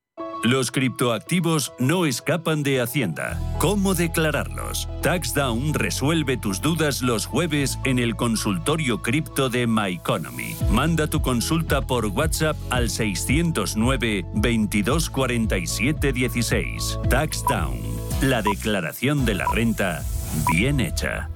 [0.46, 3.42] Los criptoactivos no escapan de Hacienda.
[3.58, 4.88] ¿Cómo declararlos?
[5.02, 10.56] TaxDown resuelve tus dudas los jueves en el consultorio cripto de MyEconomy.
[10.70, 17.00] Manda tu consulta por WhatsApp al 609 2247 16.
[17.10, 17.80] TaxDown.
[18.22, 20.04] La declaración de la renta
[20.52, 21.28] bien hecha.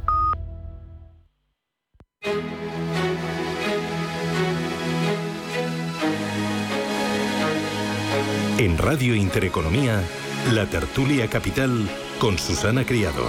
[8.60, 10.04] En Radio Intereconomía,
[10.52, 13.24] la tertulia capital con Susana Criado.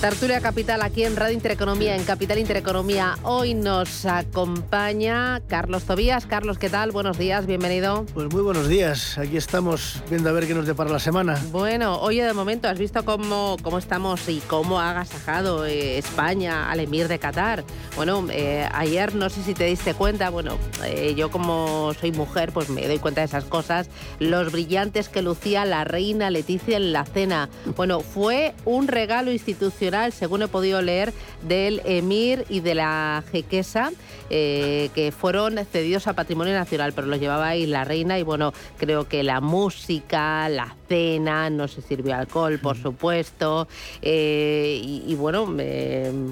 [0.00, 3.16] Tertulia Capital aquí en Radio Intereconomía, en Capital Intereconomía.
[3.24, 6.24] Hoy nos acompaña Carlos Tobías.
[6.24, 6.92] Carlos, ¿qué tal?
[6.92, 8.06] Buenos días, bienvenido.
[8.14, 9.18] Pues muy buenos días.
[9.18, 11.36] Aquí estamos viendo a ver qué nos depara la semana.
[11.50, 16.70] Bueno, oye, de momento, ¿has visto cómo, cómo estamos y cómo ha agasajado eh, España
[16.70, 17.64] al emir de Qatar?
[17.96, 22.52] Bueno, eh, ayer no sé si te diste cuenta, bueno, eh, yo como soy mujer,
[22.52, 23.90] pues me doy cuenta de esas cosas.
[24.20, 27.48] Los brillantes que lucía la reina Leticia en la cena.
[27.74, 31.12] Bueno, fue un regalo institucional según he podido leer,
[31.46, 33.90] del emir y de la jequesa,
[34.30, 38.52] eh, que fueron cedidos a Patrimonio Nacional, pero los llevaba ahí la reina y bueno,
[38.76, 43.68] creo que la música, la cena, no se sirvió alcohol, por supuesto,
[44.02, 45.46] eh, y, bueno,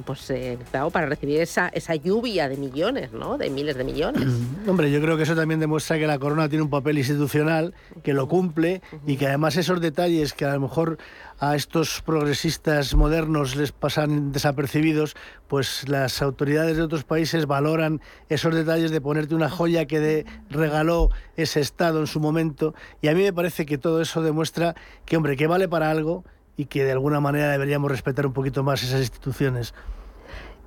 [0.04, 0.58] pues eh,
[0.92, 3.38] para recibir esa, esa lluvia de millones, ¿no?
[3.38, 4.24] De miles de millones.
[4.66, 8.12] Hombre, yo creo que eso también demuestra que la corona tiene un papel institucional, que
[8.12, 10.98] lo cumple y que además esos detalles que a lo mejor
[11.38, 15.16] a estos progresistas modernos les pasan desapercibidos,
[15.48, 21.10] pues las autoridades de otros países valoran esos detalles de ponerte una joya que regaló
[21.36, 22.74] ese Estado en su momento.
[23.02, 26.24] Y a mí me parece que todo eso demuestra que, hombre, que vale para algo
[26.56, 29.74] y que de alguna manera deberíamos respetar un poquito más esas instituciones.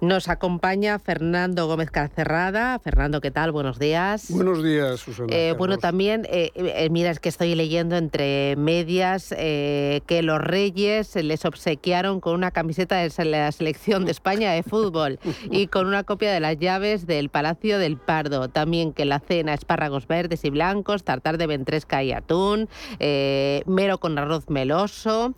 [0.02, 2.80] Nos acompaña Fernando Gómez Carcerrada.
[2.80, 3.52] Fernando, ¿qué tal?
[3.52, 4.32] Buenos días.
[4.32, 5.28] Buenos días, Susana.
[5.30, 11.16] Eh, bueno, también, eh, eh, mira, es que estoy leyendo entre medias que los Reyes
[11.16, 15.20] les obsequiaron con una camiseta de la selección de España de fútbol
[15.52, 18.48] y con una copia de las llaves del Palacio del Pardo.
[18.48, 24.18] También que la cena espárragos verdes y blancos, tartar de ventresca y atún, mero con
[24.18, 25.34] arroz meloso.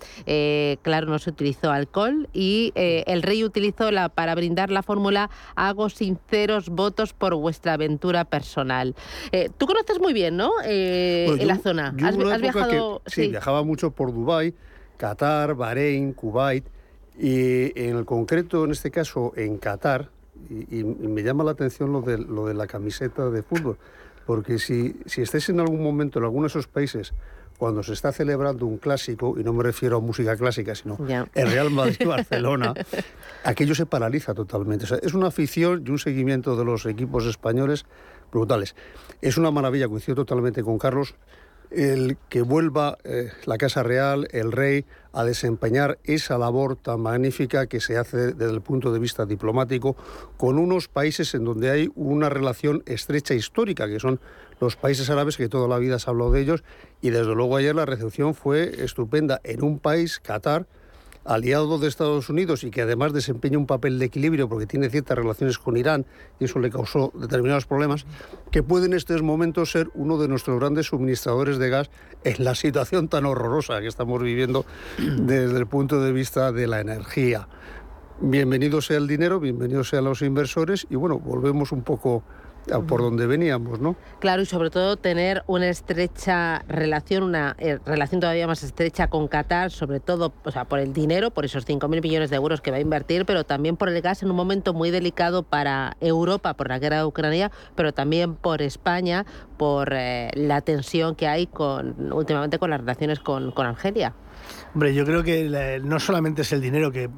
[0.83, 5.29] claro, no se utilizó alcohol y el rey utilizó la para brindar dar la fórmula
[5.55, 8.95] hago sinceros votos por vuestra aventura personal.
[9.31, 10.51] Eh, tú conoces muy bien, ¿no?
[10.63, 11.95] Eh, en la zona.
[12.03, 13.01] ¿Has, viajado?
[13.05, 14.53] sí, viajaba mucho por Dubái,
[14.97, 16.65] Qatar, Bahrein, Kuwait.
[17.19, 20.09] Y en el concreto, en este caso, en Qatar,
[20.49, 23.77] y, me llama la atención lo de, lo de la camiseta de fútbol,
[24.25, 27.13] porque si, si estáis en algún momento en alguno de esos países
[27.61, 30.97] cuando se está celebrando un clásico, y no me refiero a música clásica, sino
[31.35, 32.73] el Real Madrid-Barcelona,
[33.43, 34.87] aquello se paraliza totalmente.
[34.99, 37.85] es una afición y un seguimiento de los equipos españoles
[38.31, 38.73] brutales.
[39.21, 41.13] Es una maravilla, coincido totalmente con Carlos,
[41.69, 47.67] el que vuelva eh, la Casa Real, el rey, a desempeñar esa labor tan magnífica
[47.67, 49.95] que se hace desde el punto de vista diplomático
[50.35, 54.19] con unos países en donde hay una relación estrecha histórica, que son
[54.61, 56.63] los países árabes, que toda la vida se ha hablado de ellos,
[57.01, 60.67] y desde luego ayer la recepción fue estupenda en un país, Qatar,
[61.25, 65.17] aliado de Estados Unidos y que además desempeña un papel de equilibrio porque tiene ciertas
[65.17, 66.05] relaciones con Irán
[66.39, 68.05] y eso le causó determinados problemas,
[68.51, 71.91] que puede en estos momentos ser uno de nuestros grandes suministradores de gas
[72.23, 74.65] en la situación tan horrorosa que estamos viviendo
[74.97, 77.47] desde el punto de vista de la energía.
[78.19, 82.23] Bienvenido sea el dinero, bienvenidos sean los inversores y bueno, volvemos un poco
[82.87, 83.95] por donde veníamos, ¿no?
[84.19, 89.27] Claro, y sobre todo tener una estrecha relación, una eh, relación todavía más estrecha con
[89.27, 92.71] Qatar, sobre todo o sea, por el dinero, por esos 5.000 millones de euros que
[92.71, 96.53] va a invertir, pero también por el gas en un momento muy delicado para Europa,
[96.53, 99.25] por la guerra de Ucrania, pero también por España,
[99.57, 104.13] por eh, la tensión que hay con últimamente con las relaciones con, con Argelia.
[104.73, 107.09] Hombre, yo creo que no solamente es el dinero que,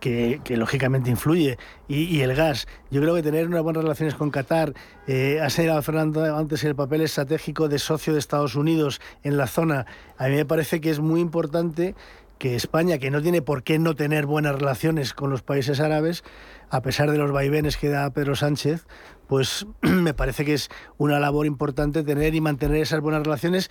[0.00, 2.66] que, lógicamente influye y, el gas.
[2.90, 4.74] Yo creo que tener unas buenas relaciones con Qatar,
[5.06, 9.46] eh, ha señalado Fernando antes el papel estratégico de socio de Estados Unidos en la
[9.46, 11.94] zona, a mí me parece que es muy importante
[12.38, 16.22] que España, que no tiene por qué no tener buenas relaciones con los países árabes,
[16.70, 18.86] a pesar de los vaivenes que da Pedro Sánchez,
[19.26, 23.70] pues me parece que es una labor importante tener y mantener esas buenas relaciones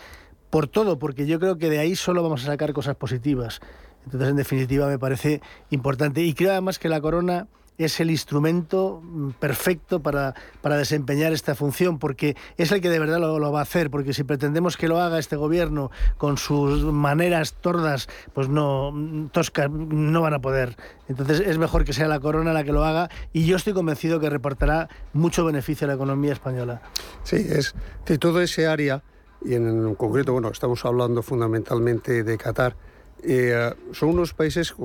[0.50, 3.60] por todo, porque yo creo que de ahí solo vamos a sacar cosas positivas.
[4.06, 6.22] Entonces, en definitiva, me parece importante.
[6.22, 11.56] Y creo además que la corona es el instrumento mm, perfecto para, para, desempeñar esta
[11.56, 14.88] función, porque es el que de verdad lo, va a hacer, porque si pretendemos que
[14.88, 20.40] lo haga este gobierno con sus maneras tordas, pues no, mm, toscas, no van a
[20.40, 20.76] poder.
[21.08, 24.20] Entonces es mejor que sea la corona la que lo haga y yo estoy convencido
[24.20, 26.82] que reportará mucho beneficio a la economía española.
[27.24, 27.76] Sí, es
[28.06, 29.04] de todo ese área,
[29.44, 32.76] y en concreto, bueno, estamos hablando fundamentalmente de Qatar,
[33.24, 34.76] eh, son unos países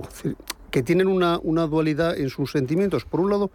[0.71, 3.05] que tienen una, una, dualidad en sus sentimientos.
[3.05, 3.51] Por un lado,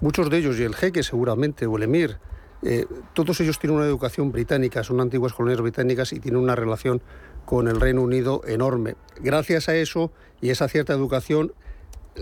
[0.00, 2.18] muchos de ellos, y el jeque seguramente, o el emir,
[2.62, 7.00] eh, todos ellos tienen una educación británica, son antiguas colonias británicas y tienen una relación
[7.44, 8.96] con el Reino Unido enorme.
[9.20, 11.52] Gracias a eso y esa cierta educación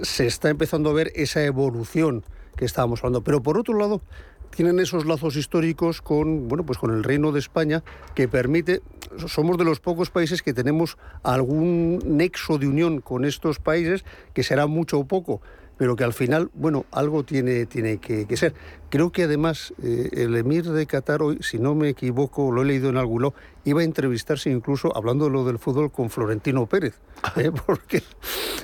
[0.02, 2.22] se está empezando a ver esa evolución
[2.56, 3.22] que estábamos hablando.
[3.22, 4.02] Pero por otro lado,
[4.50, 7.82] tienen esos lazos históricos con, bueno, pues con el Reino de España
[8.14, 8.80] que permite,
[9.26, 14.42] somos de los pocos países que tenemos algún nexo de unión con estos países, que
[14.42, 15.40] será mucho o poco,
[15.76, 18.54] pero que al final, bueno, algo tiene, tiene que, ser.
[18.88, 22.64] Creo que además eh, el emir de Qatar hoy, si no me equivoco, lo he
[22.64, 26.66] leído en algún lado, iba a entrevistarse incluso, hablando de lo del fútbol, con Florentino
[26.66, 26.94] Pérez,
[27.36, 27.50] ¿eh?
[27.66, 28.02] porque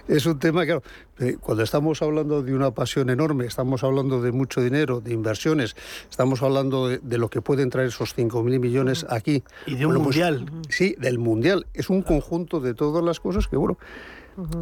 [0.09, 0.83] es un tema, claro,
[1.19, 5.77] eh, cuando estamos hablando de una pasión enorme, estamos hablando de mucho dinero, de inversiones,
[6.09, 9.43] estamos hablando de, lo que pueden traer esos 5.000 millones aquí.
[9.67, 10.47] Y de un pues, mundial.
[10.69, 11.67] sí, del mundial.
[11.75, 13.79] Es un conjunto de todas las cosas que, bueno,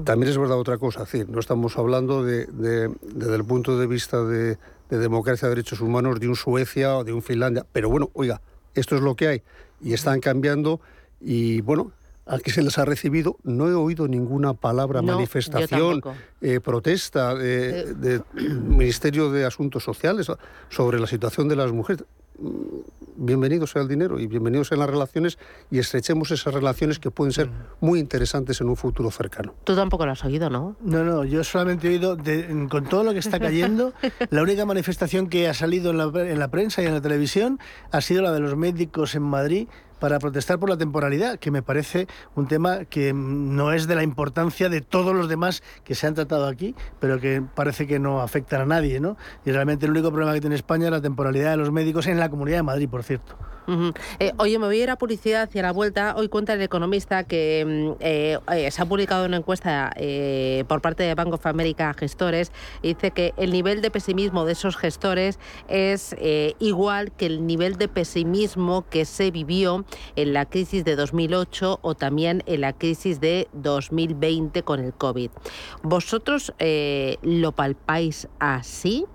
[0.05, 3.87] también es verdad otra cosa, es decir, no estamos hablando de, desde el punto de
[3.87, 4.59] vista de,
[4.89, 8.41] democracia derechos humanos de un Suecia o de un Finlandia, pero bueno, oiga,
[8.75, 9.43] esto es lo que hay
[9.81, 10.81] y están cambiando
[11.21, 11.93] y bueno,
[12.27, 16.03] aquí se les ha recibido, no he oído ninguna palabra, manifestación,
[16.41, 20.27] eh, protesta del de Ministerio de Asuntos Sociales
[20.69, 22.05] sobre la situación de las mujeres.
[22.41, 25.39] Mm, bienvenido sea el dinero y bienvenidos sean las relaciones
[25.71, 29.55] y estrechemos esas relaciones que pueden ser muy interesantes en un futuro cercano.
[29.65, 30.75] Tú tampoco lo has oído, ¿no?
[30.81, 32.17] No, no, yo solamente he oído,
[32.71, 33.93] con todo lo que está cayendo,
[34.31, 37.59] la única manifestación que ha salido en la, en la prensa y en la televisión
[37.91, 39.69] ha sido la de los médicos en Madrid
[40.01, 44.03] para protestar por la temporalidad, que me parece un tema que no es de la
[44.03, 48.21] importancia de todos los demás que se han tratado aquí, pero que parece que no
[48.21, 49.17] afectan a nadie, ¿no?
[49.45, 52.19] Y realmente el único problema que tiene España es la temporalidad de los médicos en
[52.19, 53.37] la Comunidad de Madrid, por cierto.
[54.19, 56.15] Eh, oye, me voy a ir a publicidad y a la vuelta.
[56.17, 59.93] Hoy cuenta el economista que mm, eh, eh, se ha publicado una encuesta
[60.67, 64.77] por parte de Bank of America gestores dice que el nivel de pesimismo de esos
[64.77, 65.39] gestores
[65.69, 66.15] es
[66.59, 69.85] igual que el nivel de pesimismo que se vivió
[70.17, 75.31] en la crisis de 2008 o también en la crisis de 2020 con el COVID.
[75.83, 76.53] ¿Vosotros
[77.23, 79.07] lo palpáis así?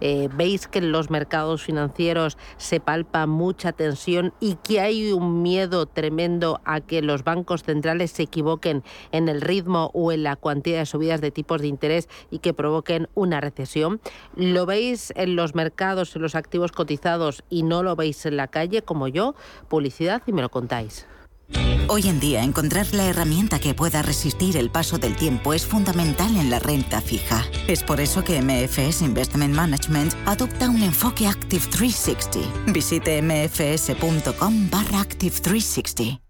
[0.00, 5.42] Eh, veis que en los mercados financieros se palpa mucha tensión y que hay un
[5.42, 10.36] miedo tremendo a que los bancos centrales se equivoquen en el ritmo o en la
[10.36, 14.00] cuantía de subidas de tipos de interés y que provoquen una recesión.
[14.34, 18.48] ¿Lo veis en los mercados, en los activos cotizados y no lo veis en la
[18.48, 19.34] calle como yo?
[19.68, 21.06] Publicidad y me lo contáis.
[21.88, 26.36] Hoy en día, encontrar la herramienta que pueda resistir el paso del tiempo es fundamental
[26.36, 27.44] en la renta fija.
[27.66, 32.72] Es por eso que MFS Investment Management adopta un enfoque Active 360.
[32.72, 36.29] Visite mfs.com barra Active 360.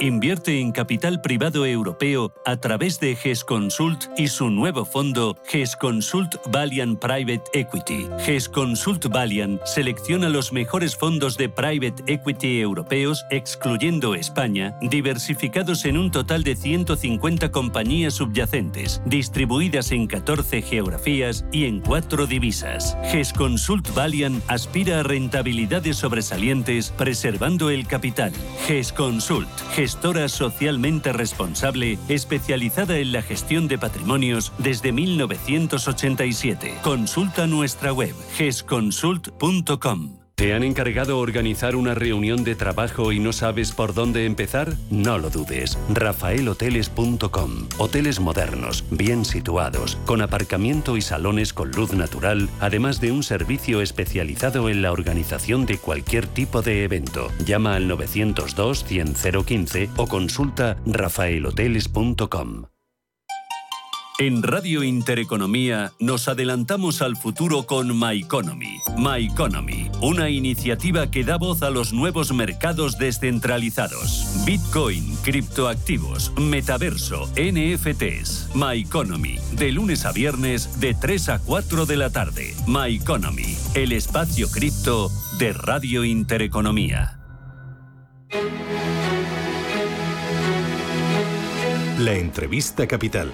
[0.00, 5.76] Invierte en capital privado europeo a través de GES Consult y su nuevo fondo GES
[5.76, 8.08] Consult Valiant Private Equity.
[8.18, 15.96] GES Consult Valiant selecciona los mejores fondos de private equity europeos, excluyendo España, diversificados en
[15.96, 22.96] un total de 150 compañías subyacentes, distribuidas en 14 geografías y en 4 divisas.
[23.12, 28.32] GES Consult Valiant aspira a rentabilidades sobresalientes preservando el capital.
[28.66, 36.78] GES Consult gestora socialmente responsable especializada en la gestión de patrimonios desde 1987.
[36.82, 40.23] Consulta nuestra web gesconsult.com.
[40.36, 44.74] ¿Te han encargado organizar una reunión de trabajo y no sabes por dónde empezar?
[44.90, 45.78] No lo dudes.
[45.90, 47.68] rafaelhoteles.com.
[47.78, 53.80] Hoteles modernos, bien situados, con aparcamiento y salones con luz natural, además de un servicio
[53.80, 57.30] especializado en la organización de cualquier tipo de evento.
[57.46, 59.14] Llama al 902 100
[59.46, 62.73] 015 o consulta rafaelhoteles.com.
[64.18, 68.78] En Radio Intereconomía nos adelantamos al futuro con MyEconomy.
[68.96, 74.44] MyEconomy, una iniciativa que da voz a los nuevos mercados descentralizados.
[74.46, 78.50] Bitcoin, criptoactivos, metaverso, NFTs.
[78.54, 82.54] MyEconomy, de lunes a viernes de 3 a 4 de la tarde.
[82.68, 85.10] MyEconomy, el espacio cripto
[85.40, 87.18] de Radio Intereconomía.
[91.98, 93.32] La entrevista capital.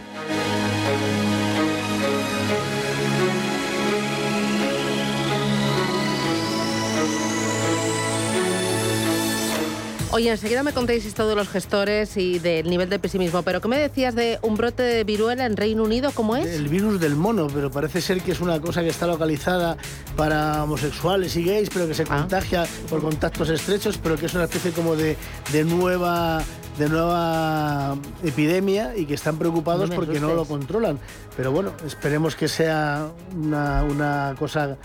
[10.12, 13.68] Oye, enseguida me contéis esto de los gestores y del nivel de pesimismo, pero ¿qué
[13.68, 16.10] me decías de un brote de viruela en Reino Unido?
[16.12, 16.46] ¿Cómo es?
[16.48, 19.76] El virus del mono, pero parece ser que es una cosa que está localizada
[20.16, 22.06] para homosexuales y gays, pero que se Ah.
[22.18, 25.16] contagia por contactos estrechos, pero que es una especie como de,
[25.52, 26.42] de nueva
[26.76, 27.94] de nueva
[28.24, 30.98] epidemia y que están preocupados No porque no lo controlan.
[31.36, 34.78] Pero bueno, esperemos que sea una, una cosa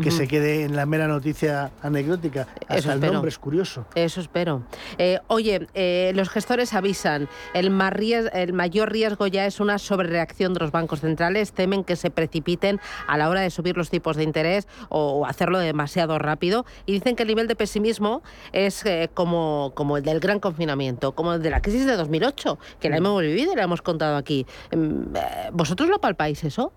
[0.00, 2.46] que se quede en la mera noticia anecdótica.
[2.62, 3.84] Hasta Eso el nombre es curioso.
[3.94, 4.62] Eso espero.
[4.98, 9.78] Eh, oye, eh, los gestores avisan, el, más ries- el mayor riesgo ya es una
[9.78, 13.90] sobrereacción de los bancos centrales, temen que se precipiten a la hora de subir los
[13.90, 18.22] tipos de interés o, o hacerlo demasiado rápido y dicen que el nivel de pesimismo
[18.52, 22.58] es eh, como, como el del gran confinamiento, como el de la crisis de 2008,
[22.80, 24.46] que la hemos vivido y la hemos contado aquí.
[24.74, 25.14] Mm,
[25.52, 26.72] ¿Vosotros lo palpáis eso?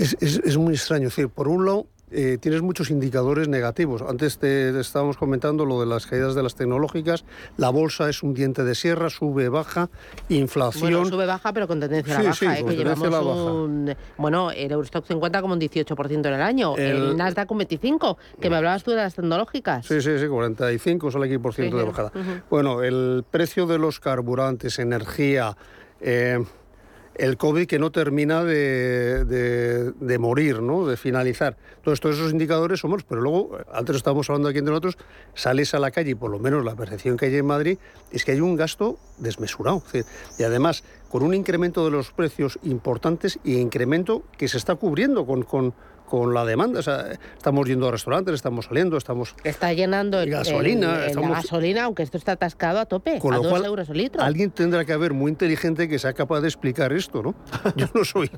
[0.00, 1.08] Es, es- es muy extraño.
[1.08, 4.02] Es decir, por un lado, eh, tienes muchos indicadores negativos.
[4.02, 7.24] Antes te, te estábamos comentando lo de las caídas de las tecnológicas.
[7.56, 9.90] La bolsa es un diente de sierra, sube, baja,
[10.28, 10.90] inflación.
[10.90, 12.64] Bueno, sube baja, pero con tendencia a la Sí, baja, sí, ¿eh?
[12.64, 13.52] con que llevamos la baja.
[13.52, 13.94] un...
[14.16, 18.16] Bueno, el Eurostock 50 como un 18% en el año, el, El- Nasdaq un 25%,
[18.40, 19.86] que me hablabas tú de las tecnológicas.
[19.86, 22.10] Sí, sí, sí, 45 sale aquí por ciento de Sí, bajada.
[22.14, 22.30] ujú.
[22.50, 25.56] Bueno, el precio de los carburantes, energía,
[26.00, 26.42] eh,
[27.20, 30.86] el COVID que no termina de, de- morir, ¿no?
[30.86, 31.56] de finalizar.
[31.76, 34.96] Entonces, todos esos indicadores somos, pero luego, antes estábamos hablando aquí entre nosotros,
[35.34, 37.78] sales a la calle y por lo menos la percepción que hay en Madrid
[38.10, 39.82] es que hay un gasto desmesurado.
[40.38, 45.26] Y además, con un incremento de los precios importantes y incremento que se está cubriendo
[45.26, 45.74] con, con,
[46.10, 46.80] con la demanda.
[46.80, 49.34] O sea, estamos yendo a restaurantes, estamos saliendo, estamos...
[49.44, 53.18] Está llenando el, gasolina, el- el- estamos- la gasolina, aunque esto está atascado a tope,
[53.20, 54.20] Con a lo dos cual, euros el litro.
[54.22, 57.34] Alguien tendrá que haber muy inteligente que sea capaz de explicar esto, ¿no?
[57.76, 58.28] Yo no soy.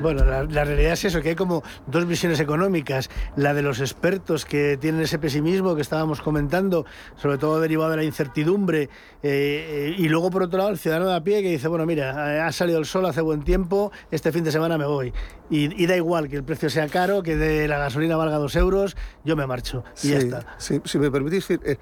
[0.00, 3.10] Bueno, la, la realidad es eso, que hay como dos visiones económicas.
[3.36, 6.84] La de los expertos que tienen ese pesimismo que estábamos comentando,
[7.16, 8.88] sobre todo derivado de la incertidumbre, eh,
[9.22, 12.46] eh, y luego por otro lado el ciudadano de a pie que dice, bueno, mira,
[12.46, 15.12] ha salido el sol hace buen tiempo, este fin de semana me voy.
[15.50, 18.56] Y, y da igual que el precio sea caro, que de la gasolina valga dos
[18.56, 19.84] euros, yo me marcho.
[20.02, 20.56] Y ya está.
[20.58, 21.76] sí, si me permitís decir, eh,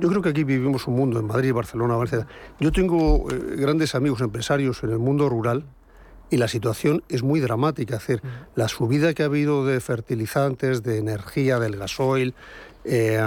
[0.00, 2.26] yo creo que aquí vivimos un mundo, en Madrid, Barcelona, Valencia.
[2.58, 5.64] Yo tengo eh, grandes amigos empresarios en el mundo rural
[6.30, 7.96] y la situación es muy dramática.
[7.96, 8.22] Es decir,
[8.54, 12.34] la subida que ha habido de fertilizantes, de energía, del gasoil,
[12.84, 13.20] eh,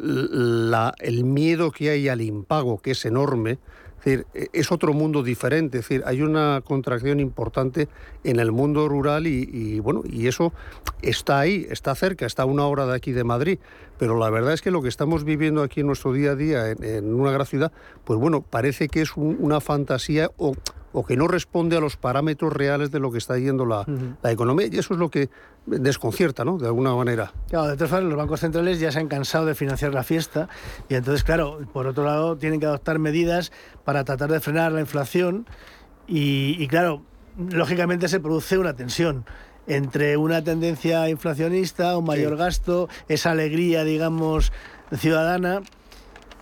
[0.00, 3.58] la- el miedo que hay al impago, que es enorme,
[3.98, 5.78] es decir, eh, es otro mundo diferente.
[5.78, 7.88] Es decir, hay una contracción importante
[8.24, 10.52] en el mundo rural y, y, bueno, y eso
[11.02, 13.58] está ahí, está cerca, está a una hora de aquí de Madrid.
[13.98, 16.70] Pero la verdad es que lo que estamos viviendo aquí en nuestro día a día
[16.70, 17.72] en, en una gran ciudad,
[18.04, 20.54] pues bueno, parece que es un- una fantasía o,
[20.96, 23.84] o que no responde a los parámetros reales de lo que está yendo la,
[24.22, 24.66] la economía.
[24.72, 25.28] Y eso es lo que
[25.66, 26.56] desconcierta, ¿no?
[26.56, 27.34] De alguna manera.
[27.50, 30.48] Claro, de todas formas, los bancos centrales ya se han cansado de financiar la fiesta
[30.88, 33.52] y entonces, claro, por otro lado, tienen que adoptar medidas
[33.84, 35.46] para tratar de frenar la inflación
[36.08, 37.02] y, y, claro,
[37.36, 39.26] lógicamente se produce una tensión
[39.66, 44.50] entre una tendencia inflacionista, un mayor gasto, esa alegría, digamos,
[44.94, 45.60] ciudadana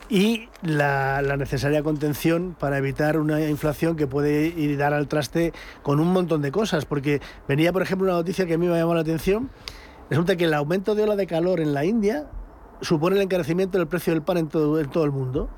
[0.09, 5.52] y la, necesaria contención para evitar una inflación que puede ir dar al traste
[5.82, 6.84] con un montón de cosas.
[6.84, 9.50] Porque venía, por ejemplo, una noticia que a mí me llamó la atención.
[10.11, 12.26] Resulta que el aumento de ola de calor en la India
[12.80, 15.48] supone el encarecimiento del precio del pan en todo, en todo el mundo.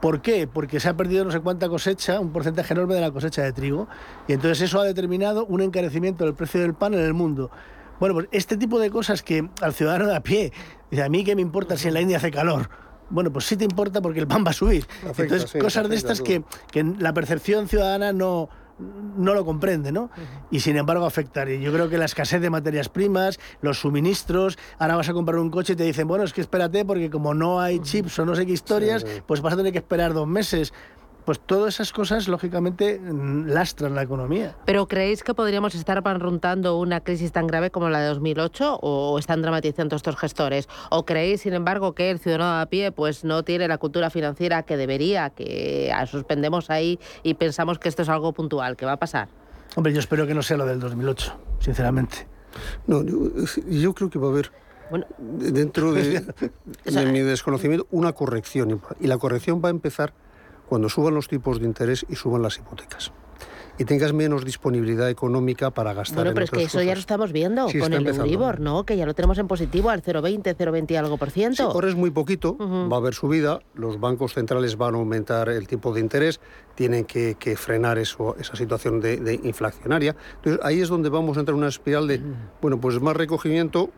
[0.00, 0.46] ¿Por qué?
[0.46, 3.52] Porque se ha perdido no sé cuánta cosecha, un porcentaje enorme de la cosecha de
[3.52, 3.88] trigo,
[4.28, 7.50] y entonces eso ha determinado un encarecimiento del precio del pan en el mundo.
[7.98, 10.52] Bueno, pues este tipo de cosas que al ciudadano de a pie,
[10.88, 12.70] dice, a mí qué me importa si en la India hace calor.
[13.10, 14.86] Bueno, pues sí te importa porque el pan va a subir.
[14.98, 18.48] Afecta, entonces, sí, cosas de estas que, que la percepción ciudadana no,
[18.78, 20.10] no lo comprende, ¿no?
[20.50, 21.48] Y sin embargo afecta.
[21.50, 25.38] Y yo creo que la escasez de materias primas, los suministros, ahora vas a comprar
[25.38, 28.26] un coche y te dicen, bueno, es que espérate porque como no hay chips o
[28.26, 30.72] no sé qué historias, pues vas a tener que esperar dos meses
[31.28, 34.56] pues todas esas cosas, lógicamente, mm, lastran la economía.
[34.64, 39.18] ¿Pero creéis que podríamos estar barruntando una crisis tan grave como la de 2008 o
[39.18, 40.70] están dramatizando estos gestores?
[40.88, 44.62] ¿O creéis, sin embargo, que el ciudadano a pie pues no tiene la cultura financiera
[44.62, 48.98] que debería, que suspendemos ahí y pensamos que esto es algo puntual, que va a
[48.98, 49.28] pasar?
[49.76, 52.26] Hombre, yo espero que no sea lo del 2008, sinceramente.
[52.86, 54.50] No, yo, creo que va a haber
[55.18, 56.24] dentro de,
[56.86, 60.14] de, mi desconocimiento una corrección y la corrección va a empezar
[60.68, 63.12] cuando suban los tipos de interés y suban las hipotecas
[63.78, 66.16] y tengas menos disponibilidad económica para gastar.
[66.16, 68.84] Bueno, pero es que eso ya lo estamos viendo con el Euribor, ¿no?
[68.84, 71.56] Que ya lo tenemos en positivo al 0,20, 0,20 y algo por ciento.
[71.56, 75.48] Sí, ahora es muy poquito, va a haber subida, los bancos centrales van a aumentar
[75.48, 76.40] el tipo de interés,
[76.74, 80.16] tienen que, frenar eso, esa situación de, inflacionaria.
[80.36, 82.20] Entonces ahí es donde vamos a entrar en una espiral de,
[82.60, 83.90] bueno, pues más recogimiento,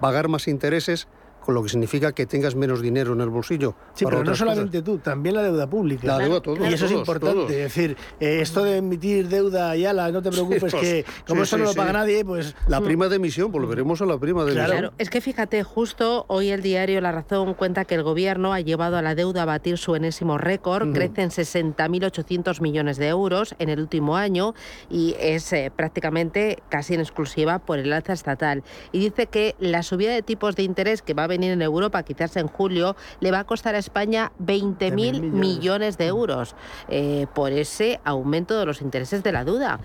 [0.00, 1.08] pagar más intereses
[1.44, 3.74] con lo que significa que tengas menos dinero en el bolsillo.
[3.92, 6.06] Sí, pero no solamente tú, también la deuda pública.
[6.06, 7.52] La deuda todos, Y eso es importante.
[7.52, 11.58] Es decir, eh, esto de emitir deuda y ala, no te preocupes, que como eso
[11.58, 12.54] no lo paga nadie, pues.
[12.66, 12.84] La mm.
[12.84, 14.70] prima de emisión, volveremos a la prima de emisión.
[14.70, 18.60] Claro, es que fíjate, justo hoy el diario La Razón cuenta que el gobierno ha
[18.60, 23.54] llevado a la deuda a batir su enésimo récord, crece en 60.800 millones de euros
[23.58, 24.54] en el último año
[24.90, 28.62] y es eh, prácticamente casi en exclusiva por el alza estatal.
[28.92, 32.02] Y dice que la subida de tipos de interés que va a venir en Europa,
[32.02, 35.32] quizás en julio, le va a costar a España 20.000 millones.
[35.32, 36.54] millones de euros
[36.88, 39.80] eh, por ese aumento de los intereses de la deuda.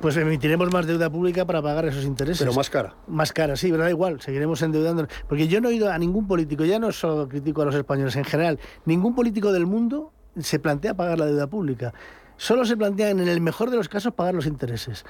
[0.00, 2.40] Pues emitiremos más deuda pública para pagar esos intereses.
[2.40, 2.94] Pero más cara.
[3.06, 5.06] Más cara, sí, pero da igual, seguiremos endeudando.
[5.28, 8.16] Porque yo no he oído a ningún político, ya no solo critico a los españoles
[8.16, 11.92] en general, ningún político del mundo se plantea pagar la deuda pública.
[12.36, 15.04] Solo se plantean, en el mejor de los casos, pagar los intereses.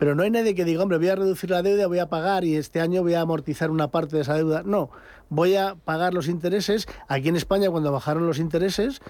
[0.00, 2.42] Pero no hay nadie que diga, hombre, voy a reducir la deuda, voy a pagar
[2.42, 4.62] y este año voy a amortizar una parte de esa deuda.
[4.64, 4.88] No,
[5.28, 6.88] voy a pagar los intereses.
[7.06, 9.02] Aquí en España, cuando bajaron los intereses,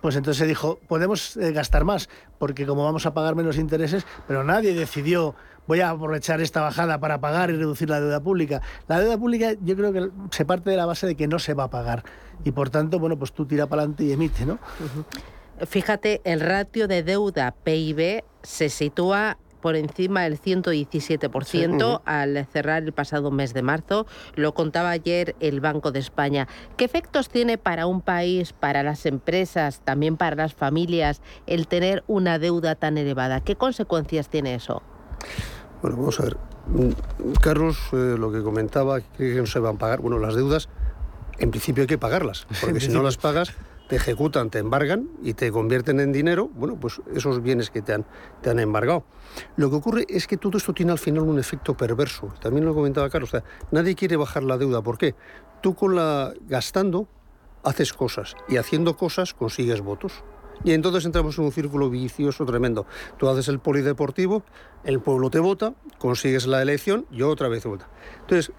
[0.00, 2.08] pues entonces se dijo, podemos eh, gastar más,
[2.38, 5.34] porque como vamos a pagar menos intereses, pero nadie decidió,
[5.66, 8.62] voy a aprovechar esta bajada para pagar y reducir la deuda pública.
[8.86, 11.54] La deuda pública yo creo que se parte de la base de que no se
[11.54, 12.04] va a pagar.
[12.44, 14.60] Y por tanto, bueno, pues tú tira para adelante y emite, ¿no?
[15.66, 19.36] Fíjate, el ratio de deuda PIB se sitúa
[19.68, 24.06] por encima del 117% al cerrar el pasado mes de marzo.
[24.34, 26.48] Lo contaba ayer el Banco de España.
[26.78, 32.02] ¿Qué efectos tiene para un país, para las empresas, también para las familias, el tener
[32.06, 33.42] una deuda tan elevada?
[33.42, 34.82] ¿Qué consecuencias tiene eso?
[35.82, 36.38] Bueno, vamos a ver.
[36.68, 40.00] Mm, Carlos, eh, lo que comentaba, que no se van a pagar.
[40.00, 40.70] Bueno, las deudas,
[41.36, 43.52] en principio hay que pagarlas, porque si no las pagas
[43.88, 47.94] te ejecutan, te embargan y te convierten en dinero, bueno, pues esos bienes que te
[47.94, 48.04] han,
[48.42, 49.04] te han embargado.
[49.56, 52.32] Lo que ocurre es que todo esto tiene al final un efecto perverso.
[52.40, 53.30] También lo comentaba Carlos.
[53.34, 54.82] O sea, nadie quiere bajar la deuda.
[54.82, 55.14] ¿Por qué?
[55.62, 57.08] Tú con la gastando
[57.64, 60.22] haces cosas y haciendo cosas consigues votos.
[60.64, 62.86] Y entonces entramos en un círculo vicioso tremendo.
[63.18, 64.42] Tú haces el polideportivo,
[64.84, 67.88] el pueblo te vota, consigues la elección y otra vez vota.
[68.20, 68.52] Entonces,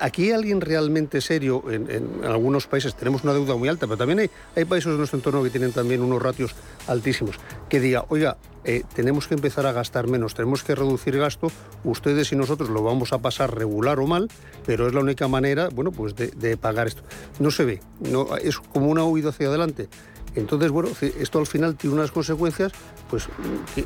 [0.00, 4.64] aquí alguien realmente serio, en, algunos países tenemos una deuda muy alta, pero también hay,
[4.64, 6.54] países de nuestro entorno que tienen también unos ratios
[6.86, 7.36] altísimos,
[7.68, 11.50] que diga, oiga, eh, tenemos que empezar a gastar menos, tenemos que reducir gasto,
[11.84, 14.28] ustedes y nosotros lo vamos a pasar regular o mal,
[14.64, 17.02] pero es la única manera, bueno, pues de, de pagar esto.
[17.38, 19.88] No se ve, no, es como una huida hacia adelante.
[20.34, 22.72] Entonces, bueno, esto al final tiene unas consecuencias,
[23.10, 23.28] pues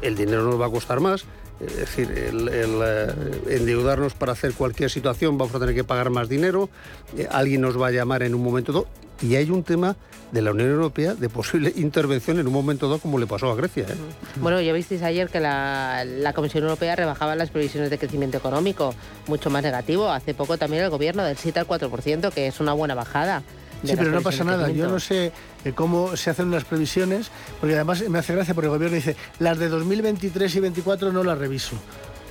[0.03, 1.25] el dinero nos va a costar más,
[1.61, 3.09] es decir, el, eh,
[3.49, 6.69] endeudarnos para hacer cualquier situación vamos a tener que pagar más dinero,
[7.17, 8.87] eh, alguien nos va a llamar en un momento dado,
[9.23, 9.97] y hay un tema
[10.33, 13.57] de la Unión Europea de posible intervención en un momento dado como le pasó a
[13.57, 13.85] Grecia.
[13.85, 13.95] ¿eh?
[14.37, 18.95] Bueno, ya visteis ayer que la, la, Comisión Europea rebajaba las previsiones de crecimiento económico,
[19.27, 20.11] mucho más negativo.
[20.11, 23.43] Hace poco también el gobierno del 7 al 4%, que es una buena bajada.
[23.85, 24.71] Sí, pero no pasa nada.
[24.71, 25.33] Yo no sé
[25.65, 29.17] eh, cómo se hacen las previsiones, porque además me hace gracia porque el gobierno dice,
[29.39, 31.77] las de 2023 y 2024 no las reviso.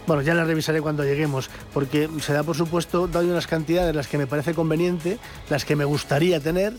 [0.08, 4.08] Bueno, ya las revisaré cuando lleguemos, porque se da por supuesto, doy unas cantidades las
[4.08, 5.18] que me parece conveniente,
[5.50, 6.74] las que me gustaría tener,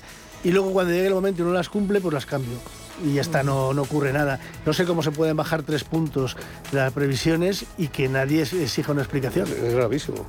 [0.45, 2.59] y luego cuando llegue el momento y no las cumple, pues las cambio.
[3.05, 4.39] Y ya está, no, no ocurre nada.
[4.65, 6.37] No sé cómo se pueden bajar tres puntos
[6.73, 9.49] las previsiones y que nadie exija una explicación.
[9.49, 10.27] Es gravísimo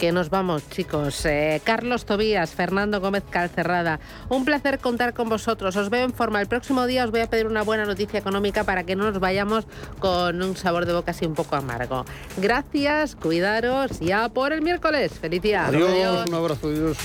[0.00, 1.26] que nos vamos, chicos.
[1.26, 4.00] Eh, Carlos Tobías, Fernando Gómez Calcerrada,
[4.30, 5.76] un placer contar con vosotros.
[5.76, 6.40] Os veo en forma.
[6.40, 9.20] El próximo día os voy a pedir una buena noticia económica para que no nos
[9.20, 9.66] vayamos
[9.98, 12.06] con un sabor de boca así un poco amargo.
[12.38, 15.12] Gracias, cuidaros, ya por el miércoles.
[15.20, 15.66] Feliz día.
[15.66, 16.96] Adiós, un abrazo, adiós.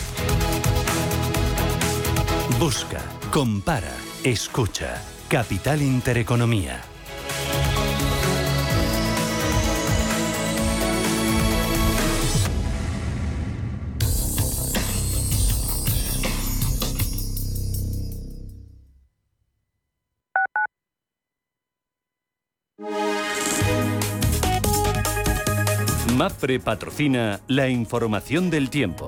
[2.58, 3.92] Busca, compara,
[4.26, 6.82] Escucha, Capital Intereconomía.
[26.18, 29.06] MAFRE patrocina la información del tiempo.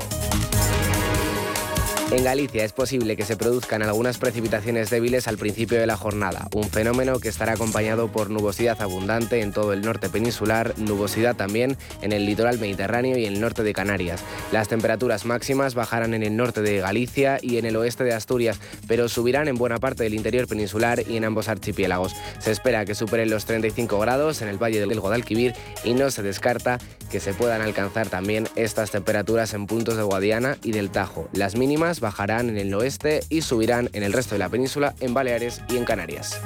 [2.10, 6.48] En Galicia es posible que se produzcan algunas precipitaciones débiles al principio de la jornada,
[6.54, 11.76] un fenómeno que estará acompañado por nubosidad abundante en todo el norte peninsular, nubosidad también
[12.02, 14.24] en el litoral mediterráneo y el norte de Canarias.
[14.54, 18.58] Las temperaturas máximas bajarán en el norte de Galicia y en el oeste de Asturias,
[18.88, 22.16] pero subirán en buena parte del interior peninsular y en ambos archipiélagos.
[22.40, 26.24] Se espera que superen los 35 grados en el valle del Guadalquivir y no se
[26.24, 31.30] descarta que se puedan alcanzar también estas temperaturas en puntos de Guadiana y del Tajo.
[31.34, 35.14] Las mínimas bajarán en el oeste y subirán en el resto de la península, en
[35.14, 36.42] Baleares y en Canarias.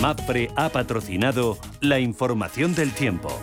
[0.00, 3.40] MAPRE ha patrocinado la información del tiempo.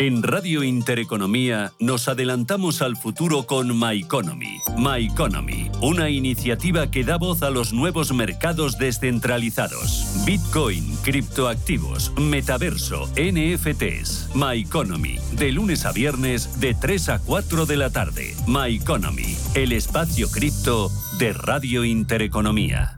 [0.00, 4.60] En Radio Intereconomía nos adelantamos al futuro con My Economy.
[4.76, 10.22] My Economy, una iniciativa que da voz a los nuevos mercados descentralizados.
[10.24, 14.36] Bitcoin, criptoactivos, metaverso, NFTs.
[14.36, 18.36] My Economy, de lunes a viernes de 3 a 4 de la tarde.
[18.46, 22.97] My Economy, el espacio cripto de Radio Intereconomía.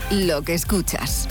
[0.11, 1.27] lo que escuchas.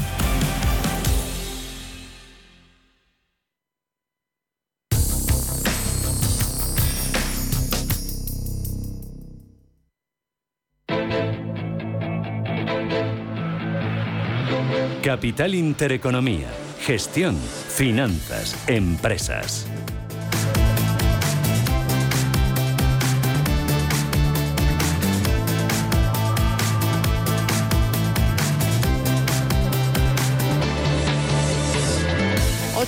[15.03, 16.49] Capital Intereconomía.
[16.81, 19.67] Gestión, finanzas, empresas.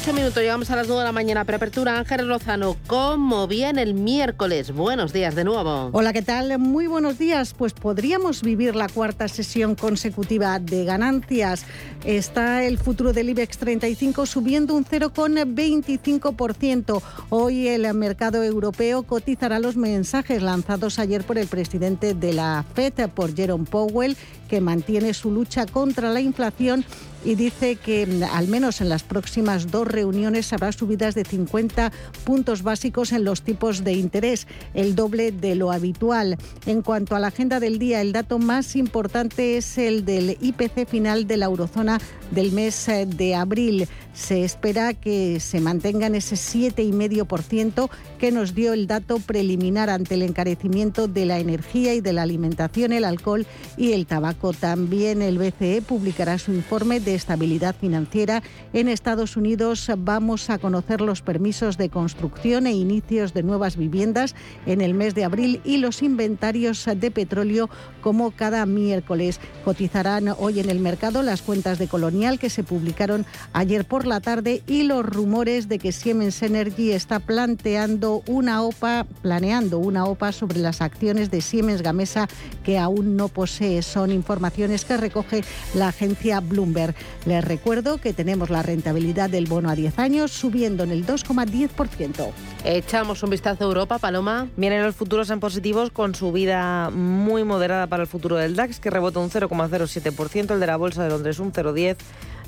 [0.02, 1.44] Ocho minutos, llegamos a las nueve de la mañana.
[1.44, 2.76] Preapertura, Ángel Lozano.
[2.88, 4.72] ¿Cómo viene el miércoles?
[4.72, 5.90] Buenos días de nuevo.
[5.92, 6.58] Hola, ¿qué tal?
[6.58, 7.54] Muy buenos días.
[7.56, 11.64] Pues podríamos vivir la cuarta sesión consecutiva de ganancias.
[12.04, 17.00] Está el futuro del IBEX 35 subiendo un 0,25%.
[17.28, 23.08] Hoy el mercado europeo cotizará los mensajes lanzados ayer por el presidente de la FED,
[23.10, 24.16] por Jerome Powell,
[24.48, 26.84] que mantiene su lucha contra la inflación
[27.24, 31.92] y dice que mm, al menos en las próximas dos reuniones habrá subidas de 50
[32.24, 36.36] puntos básicos en los tipos de interés, el doble de lo habitual.
[36.66, 40.88] En cuanto a la agenda del día, el dato más importante es el del IPC
[40.88, 42.00] final de la eurozona
[42.30, 43.88] del mes eh, de abril.
[44.14, 50.14] Se espera que se mantenga en ese 7,5% que nos dio el dato preliminar ante
[50.14, 53.46] el encarecimiento de la energía y de la alimentación, el alcohol
[53.76, 54.52] y el tabaco.
[54.52, 58.42] También el BCE publicará su informe de estabilidad financiera.
[58.72, 64.34] En Estados Unidos vamos a conocer los permisos de construcción e inicios de nuevas viviendas
[64.66, 67.68] en el mes de abril y los inventarios de petróleo
[68.00, 69.40] como cada miércoles.
[69.64, 74.20] Cotizarán hoy en el mercado las cuentas de Colonial que se publicaron ayer por la
[74.20, 80.32] tarde y los rumores de que Siemens Energy está planteando una OPA, planeando una OPA
[80.32, 82.28] sobre las acciones de Siemens Gamesa
[82.64, 83.82] que aún no posee.
[83.82, 85.44] Son informaciones que recoge
[85.74, 86.94] la agencia Bloomberg.
[87.26, 92.30] Les recuerdo que tenemos la rentabilidad del bono a 10 años subiendo en el 2,10%.
[92.64, 94.48] Echamos un vistazo a Europa, Paloma.
[94.56, 98.90] Vienen los futuros en positivos con subida muy moderada para el futuro del DAX, que
[98.90, 101.96] rebota un 0,07%, el de la Bolsa de Londres un 0,10%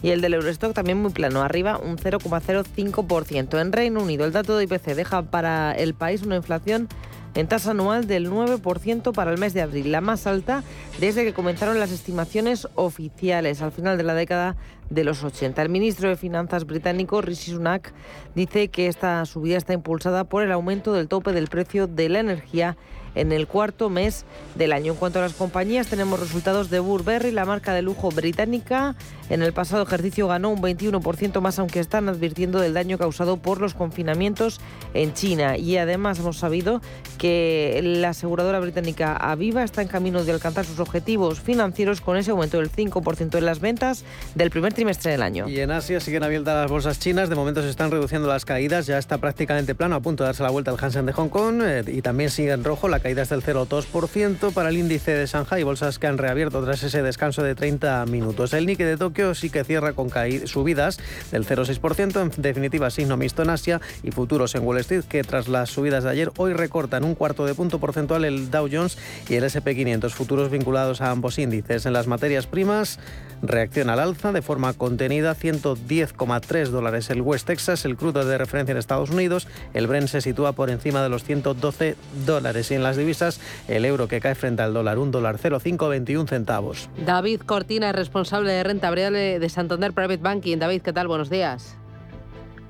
[0.05, 3.59] y el del Eurostock también muy plano, arriba un 0,05%.
[3.59, 6.88] En Reino Unido, el dato de IPC deja para el país una inflación
[7.35, 10.62] en tasa anual del 9% para el mes de abril, la más alta
[11.01, 14.57] desde que comenzaron las estimaciones oficiales al final de la década
[14.91, 15.61] de los 80.
[15.62, 17.93] El ministro de Finanzas británico, Rishi Sunak,
[18.35, 22.20] dice que esta subida está impulsada por el aumento del tope del precio de la
[22.20, 22.76] energía
[23.14, 24.24] en el cuarto mes
[24.55, 24.93] del año.
[24.93, 28.97] En cuanto a las compañías, tenemos resultados de Burberry, la marca de lujo británica.
[29.31, 33.61] En el pasado ejercicio ganó un 21% más, aunque están advirtiendo del daño causado por
[33.61, 34.61] los confinamientos
[34.93, 35.57] en China.
[35.57, 36.83] Y además hemos sabido
[37.18, 42.33] que la aseguradora británica Aviva está en camino de alcanzar sus objetivos financieros con ese
[42.33, 44.05] aumento del 5% en las ventas
[44.35, 45.49] del primer trimestre del año.
[45.49, 47.29] Y en Asia siguen abiertas las bolsas chinas.
[47.29, 48.87] De momento se están reduciendo las caídas.
[48.87, 51.62] Ya está prácticamente plano, a punto de darse la vuelta al Hansen de Hong Kong.
[51.64, 55.62] Eh, y también sigue en rojo la caídas del 0,2% para el índice de Shanghai,
[55.62, 58.53] bolsas que han reabierto tras ese descanso de 30 minutos.
[58.53, 60.11] El Nikkei de Tokio sí que cierra con
[60.47, 60.99] subidas
[61.31, 65.49] del 0,6%, en definitiva signo mixto en Asia y futuros en Wall Street que tras
[65.49, 68.99] las subidas de ayer hoy recortan un cuarto de punto porcentual el Dow Jones
[69.29, 71.87] y el SP500, futuros vinculados a ambos índices.
[71.87, 72.99] En las materias primas
[73.47, 78.72] reacciona al alza de forma contenida, 110,3 dólares el West Texas, el crudo de referencia
[78.72, 82.82] en Estados Unidos, el Brent se sitúa por encima de los 112 dólares y en
[82.82, 86.88] las divisas el euro que cae frente al dólar, un dólar 0,521 centavos.
[87.05, 90.59] David Cortina, responsable de renta variable de Santander Private Banking.
[90.59, 91.09] David, ¿qué tal?
[91.09, 91.76] Buenos días.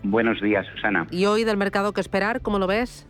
[0.03, 1.07] Buenos días, Susana.
[1.11, 2.43] ¿Y hoy del mercado qué esperar?
[2.43, 3.07] ¿Cómo lo ves?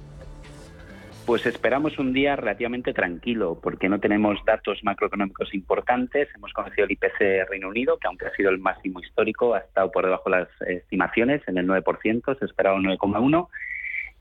[1.27, 6.29] Pues esperamos un día relativamente tranquilo, porque no tenemos datos macroeconómicos importantes.
[6.35, 9.91] Hemos conocido el IPC Reino Unido, que aunque ha sido el máximo histórico, ha estado
[9.91, 13.49] por debajo de las estimaciones, en el 9%, se esperaba un 9,1%.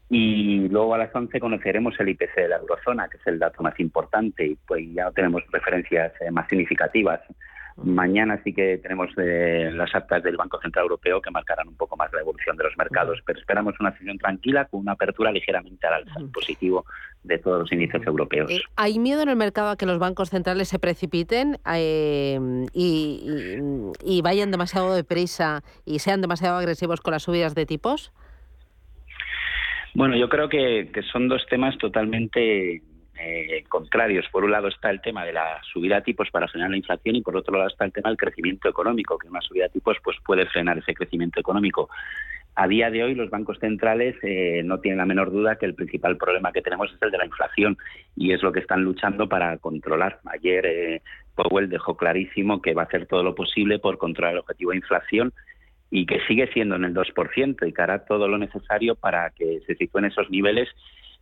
[0.09, 3.61] Y luego a las 11 conoceremos el IPC de la eurozona, que es el dato
[3.63, 7.19] más importante, y pues ya tenemos referencias eh, más significativas.
[7.78, 11.97] Mañana sí que tenemos eh, las actas del Banco Central Europeo que marcarán un poco
[11.97, 15.88] más la evolución de los mercados, pero esperamos una sesión tranquila con una apertura ligeramente
[15.88, 16.86] al alza, positivo
[17.24, 18.51] de todos los índices europeos.
[18.51, 22.39] Eh, ¿Hay miedo en el mercado a que los bancos centrales se precipiten eh,
[22.74, 28.13] y, vayan demasiado deprisa y sean demasiado agresivos con las subidas de tipos?
[29.95, 32.82] Bueno, yo creo que son dos temas totalmente
[33.26, 34.26] eh, contrarios.
[34.32, 37.15] Por un lado está el tema de la subida de tipos para frenar la inflación
[37.15, 39.97] y por otro lado está el tema del crecimiento económico, que una subida de tipos
[40.03, 41.89] pues puede frenar ese crecimiento económico.
[42.55, 45.74] A día de hoy los bancos centrales eh, no tienen la menor duda que el
[45.74, 47.78] principal problema que tenemos es el de la inflación
[48.15, 50.19] y es lo que están luchando para controlar.
[50.26, 51.01] Ayer eh,
[51.34, 54.78] Powell dejó clarísimo que va a hacer todo lo posible por controlar el objetivo de
[54.78, 55.34] inflación
[55.89, 59.61] y que sigue siendo en el 2% y que hará todo lo necesario para que
[59.65, 60.69] se sitúen esos niveles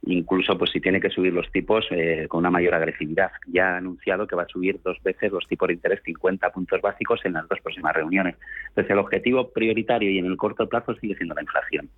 [0.04, 3.32] incluso pues si tiene que subir los tipos eh, con una mayor agresividad.
[3.48, 6.82] Ya ha anunciado que va a subir dos veces los tipos de interés 50 puntos
[6.82, 8.36] básicos en las dos próximas reuniones.
[8.70, 11.90] Entonces el objetivo prioritario y en el corto plazo sigue siendo la inflación.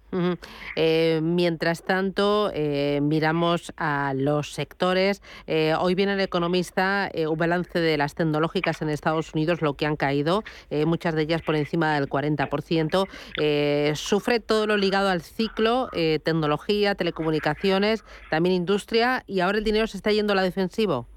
[0.75, 5.21] Eh, mientras tanto, eh, miramos a los sectores.
[5.79, 9.95] hoy viene el economista un balance de las tecnológicas en Estados Unidos, lo que han
[9.95, 10.43] caído,
[10.85, 13.95] muchas de ellas por encima del 40%.
[13.95, 17.92] sufre todo lo ligado al ciclo, tecnología, telecomunicaciones
[18.29, 21.07] también industria, y ahora el dinero se está yendo a la defensivo.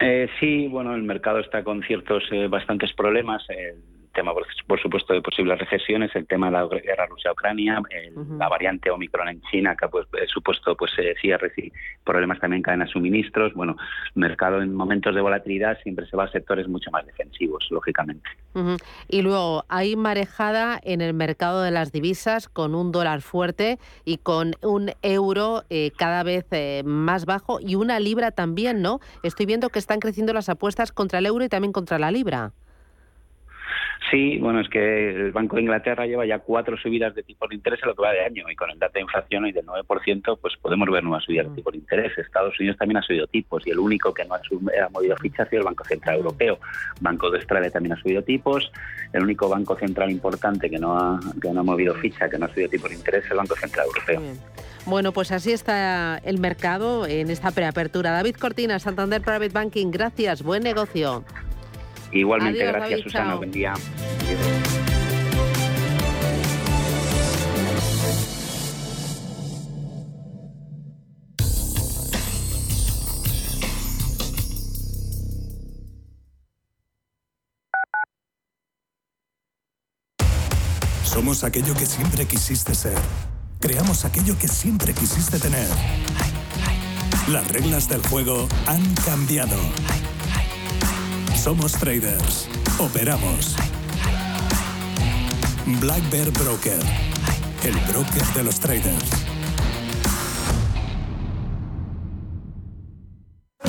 [0.00, 3.42] Eh, sí, bueno, el mercado está con ciertos eh, bastantes problemas
[4.18, 4.34] tema,
[4.66, 7.80] por, supuesto, de posibles recesiones, el tema de la guerra Rusia-Ucrania,
[8.36, 11.70] la variante Omicron en China, que ha pues, supuesto pues, eh, cierres y
[12.04, 13.54] problemas también en cadenas suministros.
[13.54, 13.76] Bueno,
[14.16, 18.28] mercado en momentos de volatilidad siempre se va a sectores mucho más defensivos, lógicamente.
[19.08, 24.18] Y luego, hay marejada en el mercado de las divisas con un dólar fuerte y
[24.18, 28.98] con un euro eh, cada vez eh, más bajo y una libra también, ¿no?
[29.22, 32.52] Estoy viendo que están creciendo las apuestas contra el euro y también contra la libra.
[34.10, 37.56] Sí, bueno, es que el Banco de Inglaterra lleva ya cuatro subidas de tipo de
[37.56, 39.66] interés en lo que va de año y con el dato de inflación hoy del
[39.66, 42.16] 9%, pues podemos ver nuevas subidas de tipo de interés.
[42.16, 45.50] Estados Unidos también ha subido tipos y el único que no ha, movido fichas ha
[45.50, 46.58] sido el Banco Central Europeo.
[47.00, 48.70] Banco de Australia también ha subido tipos.
[49.12, 52.46] El único banco central importante que no ha, que no ha movido ficha, que no
[52.46, 54.22] ha subido tipos de interés, es el Banco Central Europeo.
[54.86, 58.12] Bueno, pues así está el mercado en esta preapertura.
[58.12, 61.24] David Cortina, Santander Private Banking, gracias, buen negocio.
[62.12, 63.74] Igualmente, gracias Susana, buen día.
[81.04, 82.96] Somos aquello que siempre quisiste ser.
[83.60, 85.68] Creamos aquello que siempre quisiste tener.
[87.28, 89.56] Las reglas del juego han cambiado.
[91.42, 92.48] Somos traders.
[92.80, 93.54] Operamos.
[95.80, 96.80] Black Bear Broker.
[97.62, 99.27] El broker de los traders.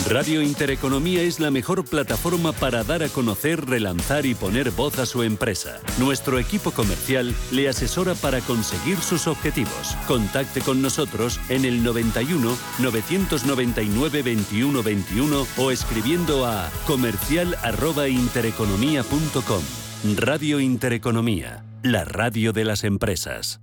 [0.09, 5.05] Radio Intereconomía es la mejor plataforma para dar a conocer, relanzar y poner voz a
[5.05, 5.79] su empresa.
[5.99, 9.95] Nuestro equipo comercial le asesora para conseguir sus objetivos.
[10.07, 19.61] Contacte con nosotros en el 91 999 21 21 o escribiendo a comercial@intereconomía.com.
[20.17, 23.61] Radio Intereconomía, la radio de las empresas.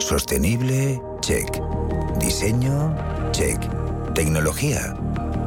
[0.00, 1.60] Sostenible, check.
[2.18, 2.96] Diseño,
[3.30, 3.81] check.
[4.14, 4.94] Tecnología.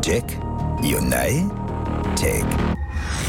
[0.01, 0.25] Check.
[0.81, 1.47] Hyundai.
[2.15, 2.43] Check.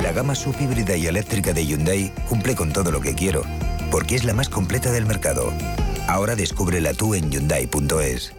[0.03, 3.43] La gama subhíbrida y eléctrica de Hyundai cumple con todo lo que quiero,
[3.91, 5.53] porque es la más completa del mercado.
[6.09, 8.33] Ahora descúbrela tú en Hyundai.es.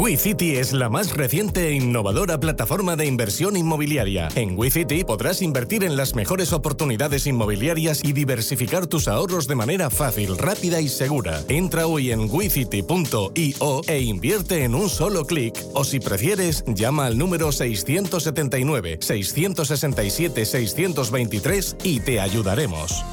[0.00, 4.30] WeCity es la más reciente e innovadora plataforma de inversión inmobiliaria.
[4.34, 9.90] En WeCity podrás invertir en las mejores oportunidades inmobiliarias y diversificar tus ahorros de manera
[9.90, 11.42] fácil, rápida y segura.
[11.48, 15.54] Entra hoy en wecity.io e invierte en un solo clic.
[15.74, 23.04] O si prefieres, llama al número 679 667 623 y te ayudaremos.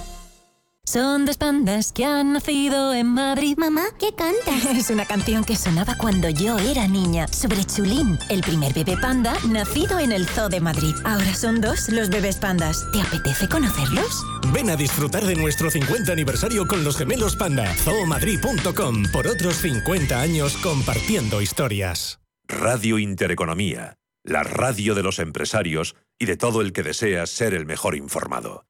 [0.87, 3.57] Son dos pandas que han nacido en Madrid.
[3.57, 4.71] Mamá, ¿qué canta?
[4.71, 9.35] Es una canción que sonaba cuando yo era niña, sobre Chulín, el primer bebé panda
[9.49, 10.95] nacido en el Zoo de Madrid.
[11.03, 12.85] Ahora son dos los bebés pandas.
[12.93, 14.23] ¿Te apetece conocerlos?
[14.53, 17.67] Ven a disfrutar de nuestro 50 aniversario con los gemelos panda.
[17.83, 22.21] zoomadrid.com por otros 50 años compartiendo historias.
[22.47, 27.65] Radio Intereconomía, la radio de los empresarios y de todo el que desea ser el
[27.65, 28.63] mejor informado.